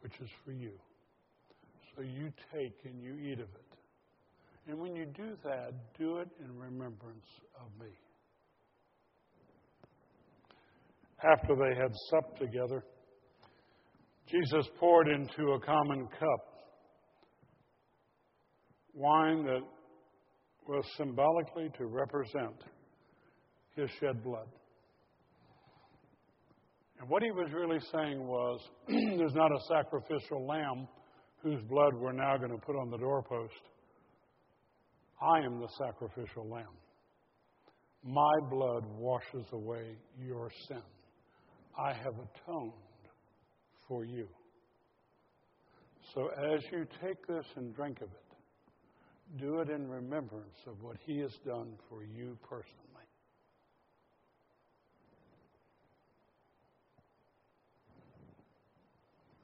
which 0.03 0.15
is 0.21 0.29
for 0.45 0.53
you. 0.53 0.73
So 1.97 2.03
you 2.03 2.31
take 2.53 2.77
and 2.85 3.01
you 3.03 3.15
eat 3.15 3.41
of 3.41 3.49
it. 3.49 3.69
And 4.69 4.79
when 4.79 4.95
you 4.95 5.07
do 5.07 5.37
that, 5.45 5.73
do 5.99 6.19
it 6.19 6.29
in 6.45 6.59
remembrance 6.59 7.25
of 7.59 7.69
me. 7.81 7.93
After 11.25 11.57
they 11.57 11.75
had 11.75 11.93
supped 12.11 12.39
together, 12.39 12.85
Jesus 14.29 14.69
poured 14.79 15.09
into 15.09 15.53
a 15.53 15.61
common 15.61 16.07
cup 16.19 16.49
wine 18.95 19.45
that 19.45 19.63
was 20.69 20.85
symbolically 20.97 21.71
to 21.79 21.87
represent 21.87 22.63
his 23.75 23.89
shed 23.99 24.23
blood. 24.23 24.47
And 27.01 27.09
what 27.09 27.23
he 27.23 27.31
was 27.31 27.51
really 27.53 27.81
saying 27.93 28.27
was 28.27 28.61
there's 28.89 29.35
not 29.35 29.51
a 29.51 29.61
sacrificial 29.69 30.47
lamb 30.47 30.87
whose 31.43 31.63
blood 31.63 31.95
we're 31.95 32.13
now 32.13 32.37
going 32.37 32.51
to 32.51 32.59
put 32.59 32.77
on 32.77 32.91
the 32.91 32.99
doorpost. 32.99 33.53
I 35.21 35.39
am 35.45 35.61
the 35.61 35.69
sacrificial 35.79 36.49
lamb. 36.49 36.77
My 38.05 38.33
blood 38.51 38.85
washes 38.97 39.47
away 39.53 39.97
your 40.21 40.51
sin. 40.69 40.83
I 41.79 41.93
have 41.93 42.15
atoned 42.19 42.73
for 43.87 44.05
you. 44.05 44.29
So 46.13 46.29
as 46.29 46.63
you 46.73 46.87
take 47.01 47.27
this 47.27 47.47
and 47.55 47.75
drink 47.75 48.01
of 48.01 48.09
it, 48.09 49.41
do 49.41 49.61
it 49.61 49.71
in 49.71 49.89
remembrance 49.89 50.59
of 50.67 50.83
what 50.83 50.97
He 51.07 51.19
has 51.21 51.33
done 51.47 51.75
for 51.89 52.03
you 52.03 52.37
personally. 52.49 52.88